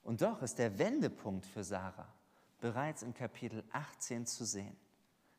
Und 0.05 0.23
doch 0.23 0.41
ist 0.41 0.59
der 0.59 0.79
Wendepunkt 0.79 1.45
für 1.45 1.65
Sarah 1.65 2.09
bereits 2.61 3.03
in 3.03 3.15
Kapitel 3.15 3.65
18 3.73 4.27
zu 4.27 4.45
sehen, 4.45 4.77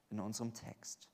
in 0.09 0.19
unserem 0.19 0.53
Text. 0.53 1.09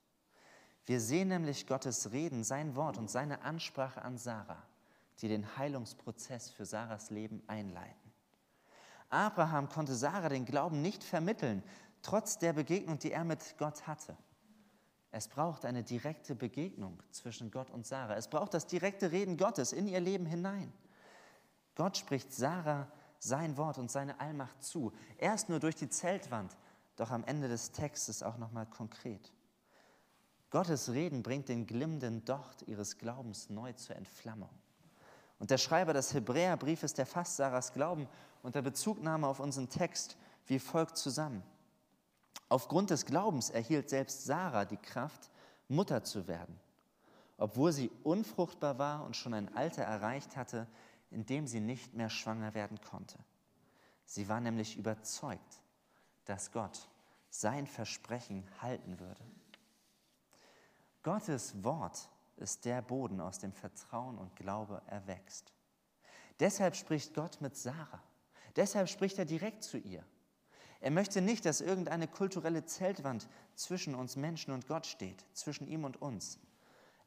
Wir 0.85 0.99
sehen 0.99 1.29
nämlich 1.29 1.65
Gottes 1.65 2.11
Reden, 2.11 2.43
sein 2.43 2.75
Wort 2.75 2.97
und 2.97 3.09
seine 3.09 3.41
Ansprache 3.41 4.01
an 4.01 4.17
Sarah, 4.17 4.63
die 5.21 5.27
den 5.27 5.57
Heilungsprozess 5.57 6.49
für 6.49 6.65
Sarahs 6.65 7.09
Leben 7.09 7.41
einleiten. 7.47 8.04
Abraham 9.09 9.69
konnte 9.69 9.95
Sarah 9.95 10.29
den 10.29 10.45
Glauben 10.45 10.81
nicht 10.81 11.03
vermitteln, 11.03 11.63
trotz 12.01 12.37
der 12.37 12.53
Begegnung, 12.53 12.99
die 12.99 13.11
er 13.11 13.23
mit 13.23 13.57
Gott 13.57 13.87
hatte. 13.87 14.17
Es 15.11 15.27
braucht 15.27 15.63
eine 15.65 15.83
direkte 15.83 16.35
Begegnung 16.35 17.01
zwischen 17.11 17.49
Gott 17.49 17.71
und 17.71 17.85
Sarah. 17.85 18.15
Es 18.15 18.27
braucht 18.27 18.53
das 18.53 18.67
direkte 18.67 19.11
Reden 19.11 19.37
Gottes 19.37 19.71
in 19.71 19.87
ihr 19.87 20.01
Leben 20.01 20.25
hinein. 20.25 20.73
Gott 21.75 21.97
spricht 21.97 22.33
Sarah 22.33 22.91
sein 23.19 23.57
Wort 23.57 23.77
und 23.77 23.89
seine 23.89 24.19
Allmacht 24.19 24.61
zu. 24.63 24.91
Erst 25.17 25.49
nur 25.49 25.59
durch 25.59 25.75
die 25.75 25.89
Zeltwand, 25.89 26.57
doch 26.95 27.11
am 27.11 27.23
Ende 27.23 27.47
des 27.47 27.71
Textes 27.71 28.23
auch 28.23 28.37
nochmal 28.37 28.65
konkret. 28.65 29.31
Gottes 30.49 30.91
Reden 30.91 31.23
bringt 31.23 31.49
den 31.49 31.65
glimmenden 31.65 32.23
Docht 32.25 32.63
ihres 32.67 32.97
Glaubens 32.97 33.49
neu 33.49 33.73
zur 33.73 33.95
Entflammung. 33.95 34.49
Und 35.39 35.51
der 35.51 35.57
Schreiber 35.57 35.93
des 35.93 36.13
Hebräerbriefes, 36.13 36.93
der 36.93 37.05
fasst 37.05 37.37
Sarahs 37.37 37.73
Glauben 37.73 38.07
unter 38.41 38.61
Bezugnahme 38.61 39.27
auf 39.27 39.39
unseren 39.39 39.69
Text 39.69 40.17
wie 40.47 40.59
folgt 40.59 40.97
zusammen. 40.97 41.43
Aufgrund 42.49 42.91
des 42.91 43.05
Glaubens 43.05 43.49
erhielt 43.49 43.89
selbst 43.89 44.25
Sarah 44.25 44.65
die 44.65 44.77
Kraft, 44.77 45.31
Mutter 45.67 46.03
zu 46.03 46.27
werden, 46.27 46.59
obwohl 47.37 47.71
sie 47.71 47.89
unfruchtbar 48.03 48.77
war 48.77 49.03
und 49.03 49.15
schon 49.15 49.33
ein 49.33 49.55
Alter 49.55 49.83
erreicht 49.83 50.37
hatte, 50.37 50.67
in 51.09 51.25
dem 51.25 51.47
sie 51.47 51.59
nicht 51.59 51.93
mehr 51.95 52.09
schwanger 52.09 52.53
werden 52.53 52.79
konnte. 52.81 53.17
Sie 54.05 54.29
war 54.29 54.39
nämlich 54.39 54.77
überzeugt, 54.77 55.61
dass 56.25 56.51
Gott 56.51 56.87
sein 57.29 57.65
Versprechen 57.65 58.47
halten 58.61 58.99
würde. 58.99 59.25
Gottes 61.01 61.63
Wort 61.63 62.09
ist 62.37 62.65
der 62.65 62.81
Boden, 62.81 63.21
aus 63.21 63.39
dem 63.39 63.53
Vertrauen 63.53 64.17
und 64.17 64.35
Glaube 64.35 64.81
erwächst. 64.87 65.53
Deshalb 66.39 66.75
spricht 66.75 67.13
Gott 67.13 67.39
mit 67.41 67.55
Sarah. 67.55 68.03
Deshalb 68.55 68.89
spricht 68.89 69.17
er 69.17 69.25
direkt 69.25 69.63
zu 69.63 69.77
ihr. 69.77 70.03
Er 70.81 70.91
möchte 70.91 71.21
nicht, 71.21 71.45
dass 71.45 71.61
irgendeine 71.61 72.07
kulturelle 72.07 72.65
Zeltwand 72.65 73.27
zwischen 73.55 73.95
uns 73.95 74.15
Menschen 74.15 74.53
und 74.53 74.67
Gott 74.67 74.85
steht, 74.85 75.25
zwischen 75.33 75.67
ihm 75.67 75.83
und 75.83 76.01
uns. 76.01 76.39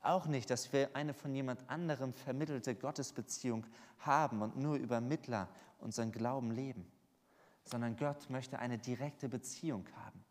Auch 0.00 0.26
nicht, 0.26 0.50
dass 0.50 0.72
wir 0.72 0.94
eine 0.94 1.12
von 1.12 1.34
jemand 1.34 1.68
anderem 1.68 2.12
vermittelte 2.12 2.74
Gottesbeziehung 2.74 3.66
haben 3.98 4.42
und 4.42 4.56
nur 4.56 4.76
über 4.76 5.00
Mittler 5.00 5.48
unseren 5.78 6.12
Glauben 6.12 6.50
leben, 6.50 6.90
sondern 7.64 7.96
Gott 7.96 8.30
möchte 8.30 8.58
eine 8.58 8.78
direkte 8.78 9.28
Beziehung 9.28 9.86
haben 9.96 10.24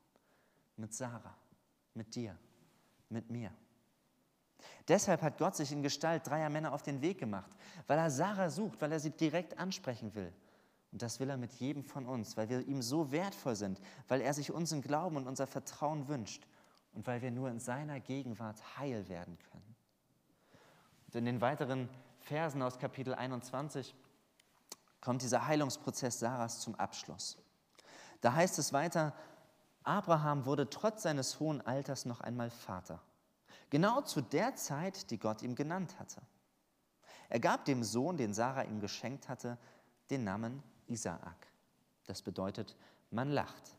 mit 0.77 0.93
Sarah, 0.93 1.35
mit 1.93 2.15
dir, 2.15 2.37
mit 3.09 3.29
mir. 3.29 3.51
Deshalb 4.87 5.21
hat 5.21 5.37
Gott 5.37 5.55
sich 5.55 5.71
in 5.71 5.83
Gestalt 5.83 6.27
dreier 6.27 6.49
Männer 6.49 6.73
auf 6.73 6.81
den 6.81 7.01
Weg 7.01 7.17
gemacht, 7.19 7.51
weil 7.87 7.97
er 7.97 8.09
Sarah 8.09 8.49
sucht, 8.49 8.81
weil 8.81 8.91
er 8.91 8.99
sie 8.99 9.11
direkt 9.11 9.57
ansprechen 9.57 10.15
will. 10.15 10.33
Und 10.91 11.01
das 11.01 11.19
will 11.19 11.29
er 11.29 11.37
mit 11.37 11.53
jedem 11.53 11.83
von 11.83 12.05
uns, 12.05 12.37
weil 12.37 12.49
wir 12.49 12.65
ihm 12.65 12.81
so 12.81 13.11
wertvoll 13.11 13.55
sind, 13.55 13.79
weil 14.07 14.21
er 14.21 14.33
sich 14.33 14.51
unseren 14.51 14.81
Glauben 14.81 15.17
und 15.17 15.27
unser 15.27 15.45
Vertrauen 15.45 16.07
wünscht 16.07 16.47
und 16.93 17.05
weil 17.05 17.21
wir 17.21 17.31
nur 17.31 17.49
in 17.49 17.59
seiner 17.59 17.99
Gegenwart 17.99 18.77
heil 18.77 19.07
werden 19.09 19.37
können. 19.51 19.75
Und 21.07 21.15
in 21.15 21.25
den 21.25 21.41
weiteren 21.41 21.89
Versen 22.19 22.61
aus 22.61 22.79
Kapitel 22.79 23.13
21 23.13 23.95
kommt 25.01 25.21
dieser 25.21 25.45
Heilungsprozess 25.45 26.19
Sarahs 26.19 26.59
zum 26.59 26.75
Abschluss. 26.75 27.37
Da 28.21 28.33
heißt 28.33 28.57
es 28.59 28.73
weiter, 28.73 29.13
Abraham 29.83 30.45
wurde 30.45 30.69
trotz 30.69 31.03
seines 31.03 31.39
hohen 31.39 31.61
Alters 31.61 32.05
noch 32.05 32.21
einmal 32.21 32.49
Vater. 32.49 33.01
Genau 33.69 34.01
zu 34.01 34.21
der 34.21 34.55
Zeit, 34.55 35.11
die 35.11 35.19
Gott 35.19 35.41
ihm 35.41 35.55
genannt 35.55 35.99
hatte. 35.99 36.21
Er 37.29 37.39
gab 37.39 37.65
dem 37.65 37.83
Sohn, 37.83 38.17
den 38.17 38.33
Sarah 38.33 38.63
ihm 38.63 38.79
geschenkt 38.79 39.27
hatte, 39.27 39.57
den 40.09 40.23
Namen 40.23 40.63
Isaak. 40.87 41.47
Das 42.05 42.21
bedeutet, 42.21 42.75
man 43.11 43.29
lacht. 43.29 43.77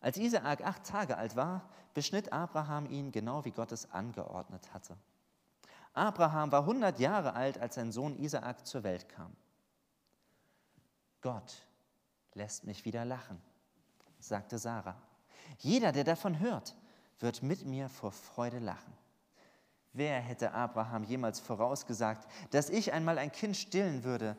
Als 0.00 0.16
Isaak 0.16 0.64
acht 0.64 0.84
Tage 0.84 1.16
alt 1.16 1.34
war, 1.34 1.68
beschnitt 1.94 2.32
Abraham 2.32 2.86
ihn 2.86 3.10
genau 3.10 3.44
wie 3.44 3.50
Gott 3.50 3.72
es 3.72 3.90
angeordnet 3.90 4.72
hatte. 4.72 4.96
Abraham 5.92 6.52
war 6.52 6.60
100 6.60 6.98
Jahre 7.00 7.32
alt, 7.32 7.58
als 7.58 7.74
sein 7.74 7.90
Sohn 7.90 8.16
Isaak 8.16 8.66
zur 8.66 8.84
Welt 8.84 9.08
kam. 9.08 9.34
Gott 11.22 11.66
lässt 12.34 12.64
mich 12.64 12.84
wieder 12.84 13.04
lachen, 13.04 13.40
sagte 14.20 14.58
Sarah. 14.58 15.00
Jeder, 15.58 15.92
der 15.92 16.04
davon 16.04 16.38
hört, 16.38 16.76
wird 17.18 17.42
mit 17.42 17.64
mir 17.64 17.88
vor 17.88 18.12
Freude 18.12 18.58
lachen. 18.58 18.92
Wer 19.92 20.20
hätte 20.20 20.52
Abraham 20.52 21.04
jemals 21.04 21.40
vorausgesagt, 21.40 22.28
dass 22.50 22.68
ich 22.68 22.92
einmal 22.92 23.18
ein 23.18 23.32
Kind 23.32 23.56
stillen 23.56 24.04
würde, 24.04 24.36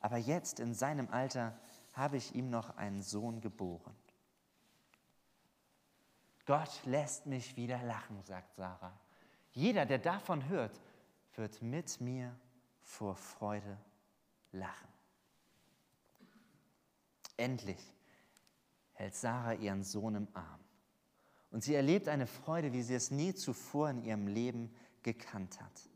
aber 0.00 0.18
jetzt 0.18 0.60
in 0.60 0.74
seinem 0.74 1.08
Alter 1.10 1.58
habe 1.94 2.18
ich 2.18 2.34
ihm 2.34 2.50
noch 2.50 2.76
einen 2.76 3.02
Sohn 3.02 3.40
geboren. 3.40 3.96
Gott 6.44 6.80
lässt 6.84 7.26
mich 7.26 7.56
wieder 7.56 7.82
lachen, 7.82 8.22
sagt 8.22 8.54
Sarah. 8.54 8.98
Jeder, 9.52 9.86
der 9.86 9.98
davon 9.98 10.48
hört, 10.48 10.80
wird 11.34 11.60
mit 11.62 12.00
mir 12.00 12.34
vor 12.80 13.16
Freude 13.16 13.78
lachen. 14.52 14.88
Endlich 17.36 17.80
hält 18.92 19.14
Sarah 19.14 19.54
ihren 19.54 19.82
Sohn 19.82 20.14
im 20.14 20.28
Arm. 20.34 20.60
Und 21.50 21.64
sie 21.64 21.74
erlebt 21.74 22.08
eine 22.08 22.26
Freude, 22.26 22.72
wie 22.72 22.82
sie 22.82 22.94
es 22.94 23.10
nie 23.10 23.34
zuvor 23.34 23.90
in 23.90 24.04
ihrem 24.04 24.26
Leben 24.26 24.74
gekannt 25.02 25.60
hat. 25.60 25.88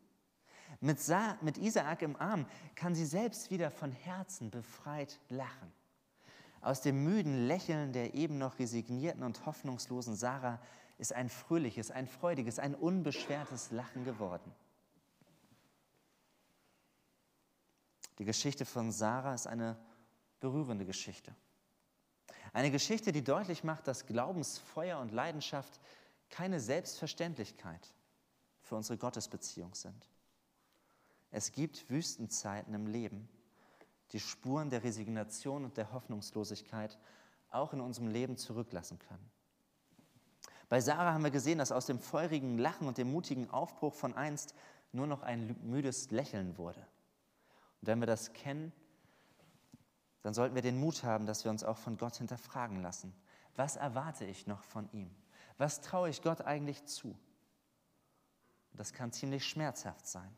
Mit, 0.81 0.99
Sa 0.99 1.37
mit 1.43 1.59
Isaak 1.59 2.03
im 2.03 2.17
Arm 2.17 2.47
kann 2.75 2.95
sie 2.95 3.05
selbst 3.05 3.51
wieder 3.51 3.71
von 3.71 3.93
Herzen 3.93 4.51
befreit 4.51 5.21
lachen. 5.29 5.73
Aus 6.61 6.81
dem 6.81 7.05
müden 7.05 7.47
Lächeln 7.47 7.93
der 7.93 8.15
eben 8.15 8.39
noch 8.39 8.59
resignierten 8.59 9.23
und 9.23 9.45
hoffnungslosen 9.47 10.17
Sarah 10.17 10.61
ist 10.99 11.13
ein 11.13 11.29
fröhliches, 11.29 11.91
ein 11.91 12.07
freudiges, 12.07 12.59
ein 12.59 12.75
unbeschwertes 12.75 13.71
Lachen 13.73 14.05
geworden. 14.05 14.53
Die 18.19 18.25
Geschichte 18.25 18.65
von 18.65 18.93
Sarah 18.93 19.35
ist 19.35 19.47
eine 19.47 19.77
berührende 20.41 20.85
Geschichte. 20.85 21.35
Eine 22.53 22.71
Geschichte, 22.71 23.13
die 23.13 23.25
deutlich 23.25 23.65
macht, 23.65 23.87
dass 23.87 24.07
Glaubensfeuer 24.07 24.99
und 24.99 25.13
Leidenschaft 25.13 25.81
keine 26.29 26.61
Selbstverständlichkeit 26.61 27.95
für 28.61 28.77
unsere 28.77 28.99
Gottesbeziehung 28.99 29.75
sind. 29.75 30.09
Es 31.31 31.53
gibt 31.53 31.89
Wüstenzeiten 31.89 32.75
im 32.75 32.87
Leben, 32.87 33.29
die 34.13 34.21
Spuren 34.21 34.69
der 34.69 34.85
Resignation 34.85 35.65
und 35.65 35.77
der 35.79 35.93
Hoffnungslosigkeit 35.93 36.99
auch 37.51 37.73
in 37.73 37.81
unserem 37.81 38.09
Leben 38.09 38.37
zurücklassen 38.37 38.99
können. 38.99 39.31
Bei 40.69 40.81
Sarah 40.81 41.13
haben 41.13 41.25
wir 41.25 41.31
gesehen, 41.31 41.59
dass 41.59 41.73
aus 41.73 41.87
dem 41.87 42.01
feurigen 42.01 42.59
Lachen 42.59 42.87
und 42.87 42.99
dem 42.99 43.11
mutigen 43.11 43.51
Aufbruch 43.51 43.95
von 43.95 44.15
einst 44.15 44.55
nur 44.93 45.07
noch 45.07 45.23
ein 45.23 45.57
müdes 45.63 46.11
Lächeln 46.11 46.57
wurde. 46.57 46.81
Und 47.81 47.89
wenn 47.89 48.01
wir 48.01 48.07
das 48.07 48.33
kennen, 48.33 48.73
dann 50.23 50.35
sollten 50.35 50.55
wir 50.55 50.63
den 50.63 50.79
Mut 50.79 51.03
haben, 51.03 51.27
dass 51.27 51.45
wir 51.45 51.51
uns 51.51 51.65
auch 51.65 51.79
von 51.79 51.99
Gott 51.99 52.17
hinterfragen 52.17 52.81
lassen. 52.81 53.13
Was 53.57 53.77
erwarte 53.77 54.25
ich 54.25 54.47
noch 54.47 54.63
von 54.63 54.89
ihm? 54.93 55.11
Was 55.59 55.81
traue 55.81 56.09
ich 56.09 56.23
Gott 56.23 56.41
eigentlich 56.41 56.85
zu? 56.87 57.19
Das 58.73 58.93
kann 58.93 59.13
ziemlich 59.13 59.47
schmerzhaft 59.47 60.07
sein. 60.07 60.35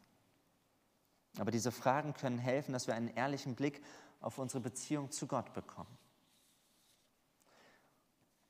Aber 1.39 1.51
diese 1.51 1.71
Fragen 1.71 2.15
können 2.15 2.39
helfen, 2.39 2.73
dass 2.73 2.87
wir 2.87 2.95
einen 2.95 3.09
ehrlichen 3.09 3.55
Blick 3.55 3.85
auf 4.21 4.39
unsere 4.39 4.61
Beziehung 4.61 5.11
zu 5.11 5.27
Gott 5.27 5.53
bekommen. 5.53 5.97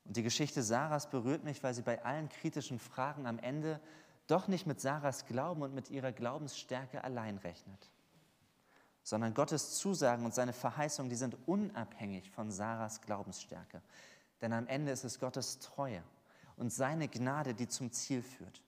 Und 0.05 0.16
die 0.16 0.23
Geschichte 0.23 0.62
Sarahs 0.62 1.11
berührt 1.11 1.44
mich, 1.44 1.62
weil 1.62 1.75
sie 1.75 1.83
bei 1.83 2.05
allen 2.05 2.29
kritischen 2.29 2.79
Fragen 2.79 3.27
am 3.27 3.38
Ende 3.38 3.81
doch 4.27 4.49
nicht 4.49 4.66
mit 4.66 4.81
Sarahs 4.81 5.27
Glauben 5.27 5.62
und 5.62 5.75
mit 5.75 5.90
ihrer 5.90 6.12
Glaubensstärke 6.12 7.03
allein 7.05 7.38
rechnet 7.38 7.90
sondern 9.05 9.35
Gottes 9.35 9.77
Zusagen 9.77 10.25
und 10.25 10.35
seine 10.35 10.55
Verheißungen, 10.55 11.11
die 11.11 11.17
sind 11.17 11.37
unabhängig 11.47 12.31
von 12.31 12.51
Sarahs 12.51 13.03
Glaubensstärke. 13.03 13.83
Denn 14.40 14.53
am 14.53 14.67
Ende 14.67 14.90
ist 14.90 15.05
es 15.05 15.21
Gottes 15.21 15.59
Treue 15.59 16.03
und 16.57 16.73
seine 16.73 17.07
Gnade, 17.07 17.55
die 17.55 17.69
zum 17.69 17.93
Ziel 17.93 18.23
führt 18.23 18.62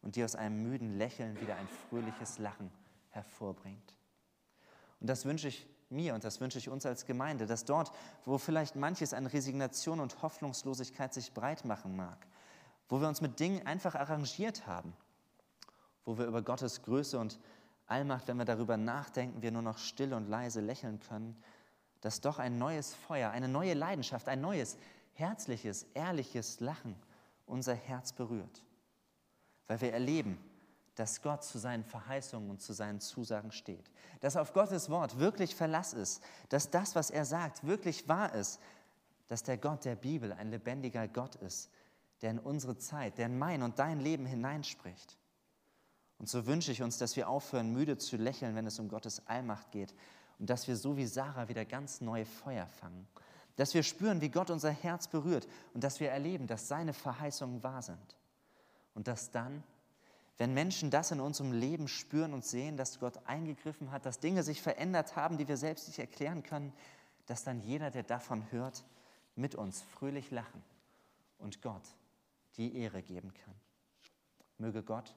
und 0.00 0.14
die 0.16 0.24
aus 0.24 0.36
einem 0.36 0.62
müden 0.62 0.96
Lächeln 0.96 1.40
wieder 1.40 1.56
ein 1.56 1.68
fröhliches 1.68 2.38
Lachen 2.38 2.70
hervorbringt. 3.10 3.94
Und 5.00 5.08
das 5.08 5.24
wünsche 5.24 5.48
ich 5.48 5.66
mir 5.90 6.14
und 6.14 6.22
das 6.22 6.40
wünsche 6.40 6.58
ich 6.58 6.68
uns 6.68 6.86
als 6.86 7.04
Gemeinde, 7.04 7.46
dass 7.46 7.64
dort, 7.64 7.90
wo 8.24 8.38
vielleicht 8.38 8.76
manches 8.76 9.12
an 9.12 9.26
Resignation 9.26 9.98
und 9.98 10.22
Hoffnungslosigkeit 10.22 11.12
sich 11.12 11.32
breit 11.32 11.64
machen 11.64 11.96
mag, 11.96 12.18
wo 12.88 13.00
wir 13.00 13.08
uns 13.08 13.20
mit 13.20 13.40
Dingen 13.40 13.66
einfach 13.66 13.96
arrangiert 13.96 14.66
haben, 14.66 14.92
wo 16.04 16.16
wir 16.16 16.26
über 16.26 16.42
Gottes 16.42 16.82
Größe 16.82 17.18
und 17.18 17.40
Allmacht, 17.88 18.28
wenn 18.28 18.36
wir 18.36 18.44
darüber 18.44 18.76
nachdenken, 18.76 19.42
wir 19.42 19.50
nur 19.50 19.62
noch 19.62 19.78
still 19.78 20.14
und 20.14 20.28
leise 20.28 20.60
lächeln 20.60 21.00
können, 21.00 21.36
dass 22.00 22.20
doch 22.20 22.38
ein 22.38 22.58
neues 22.58 22.94
Feuer, 22.94 23.30
eine 23.30 23.48
neue 23.48 23.74
Leidenschaft, 23.74 24.28
ein 24.28 24.40
neues, 24.40 24.76
herzliches, 25.14 25.86
ehrliches 25.94 26.60
Lachen 26.60 26.94
unser 27.46 27.74
Herz 27.74 28.12
berührt. 28.12 28.62
Weil 29.66 29.80
wir 29.80 29.92
erleben, 29.92 30.38
dass 30.94 31.22
Gott 31.22 31.44
zu 31.44 31.58
seinen 31.58 31.84
Verheißungen 31.84 32.50
und 32.50 32.60
zu 32.60 32.72
seinen 32.72 33.00
Zusagen 33.00 33.52
steht. 33.52 33.90
Dass 34.20 34.36
auf 34.36 34.52
Gottes 34.52 34.90
Wort 34.90 35.18
wirklich 35.18 35.54
Verlass 35.54 35.92
ist. 35.92 36.22
Dass 36.48 36.70
das, 36.70 36.94
was 36.94 37.10
er 37.10 37.24
sagt, 37.24 37.66
wirklich 37.66 38.08
wahr 38.08 38.34
ist. 38.34 38.60
Dass 39.28 39.42
der 39.42 39.58
Gott 39.58 39.84
der 39.84 39.96
Bibel 39.96 40.32
ein 40.32 40.50
lebendiger 40.50 41.06
Gott 41.06 41.36
ist, 41.36 41.70
der 42.20 42.32
in 42.32 42.38
unsere 42.38 42.78
Zeit, 42.78 43.18
der 43.18 43.26
in 43.26 43.38
mein 43.38 43.62
und 43.62 43.78
dein 43.78 44.00
Leben 44.00 44.26
hineinspricht. 44.26 45.16
Und 46.18 46.28
so 46.28 46.46
wünsche 46.46 46.72
ich 46.72 46.82
uns, 46.82 46.98
dass 46.98 47.16
wir 47.16 47.28
aufhören, 47.28 47.72
müde 47.72 47.96
zu 47.96 48.16
lächeln, 48.16 48.54
wenn 48.56 48.66
es 48.66 48.78
um 48.78 48.88
Gottes 48.88 49.26
Allmacht 49.26 49.70
geht. 49.70 49.94
Und 50.38 50.50
dass 50.50 50.68
wir 50.68 50.76
so 50.76 50.96
wie 50.96 51.06
Sarah 51.06 51.48
wieder 51.48 51.64
ganz 51.64 52.00
neue 52.00 52.26
Feuer 52.26 52.66
fangen. 52.66 53.06
Dass 53.56 53.74
wir 53.74 53.82
spüren, 53.82 54.20
wie 54.20 54.28
Gott 54.28 54.50
unser 54.50 54.70
Herz 54.70 55.08
berührt 55.08 55.48
und 55.74 55.82
dass 55.82 56.00
wir 56.00 56.10
erleben, 56.10 56.46
dass 56.46 56.68
seine 56.68 56.92
Verheißungen 56.92 57.62
wahr 57.62 57.82
sind. 57.82 58.16
Und 58.94 59.08
dass 59.08 59.30
dann, 59.30 59.62
wenn 60.38 60.54
Menschen 60.54 60.90
das 60.90 61.10
in 61.10 61.20
unserem 61.20 61.52
Leben 61.52 61.88
spüren 61.88 62.34
und 62.34 62.44
sehen, 62.44 62.76
dass 62.76 63.00
Gott 63.00 63.26
eingegriffen 63.26 63.90
hat, 63.90 64.06
dass 64.06 64.20
Dinge 64.20 64.42
sich 64.42 64.62
verändert 64.62 65.16
haben, 65.16 65.38
die 65.38 65.48
wir 65.48 65.56
selbst 65.56 65.88
nicht 65.88 65.98
erklären 65.98 66.42
können, 66.42 66.72
dass 67.26 67.44
dann 67.44 67.60
jeder, 67.60 67.90
der 67.90 68.04
davon 68.04 68.50
hört, 68.50 68.84
mit 69.36 69.54
uns 69.54 69.82
fröhlich 69.82 70.30
lachen 70.30 70.62
und 71.38 71.62
Gott 71.62 71.82
die 72.56 72.76
Ehre 72.76 73.02
geben 73.02 73.32
kann. 73.34 73.54
Möge 74.58 74.82
Gott 74.82 75.14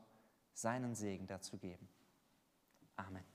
seinen 0.62 0.96
Segen 0.96 1.28
dazu 1.28 1.58
geben. 1.58 1.88
Amen. 2.96 3.31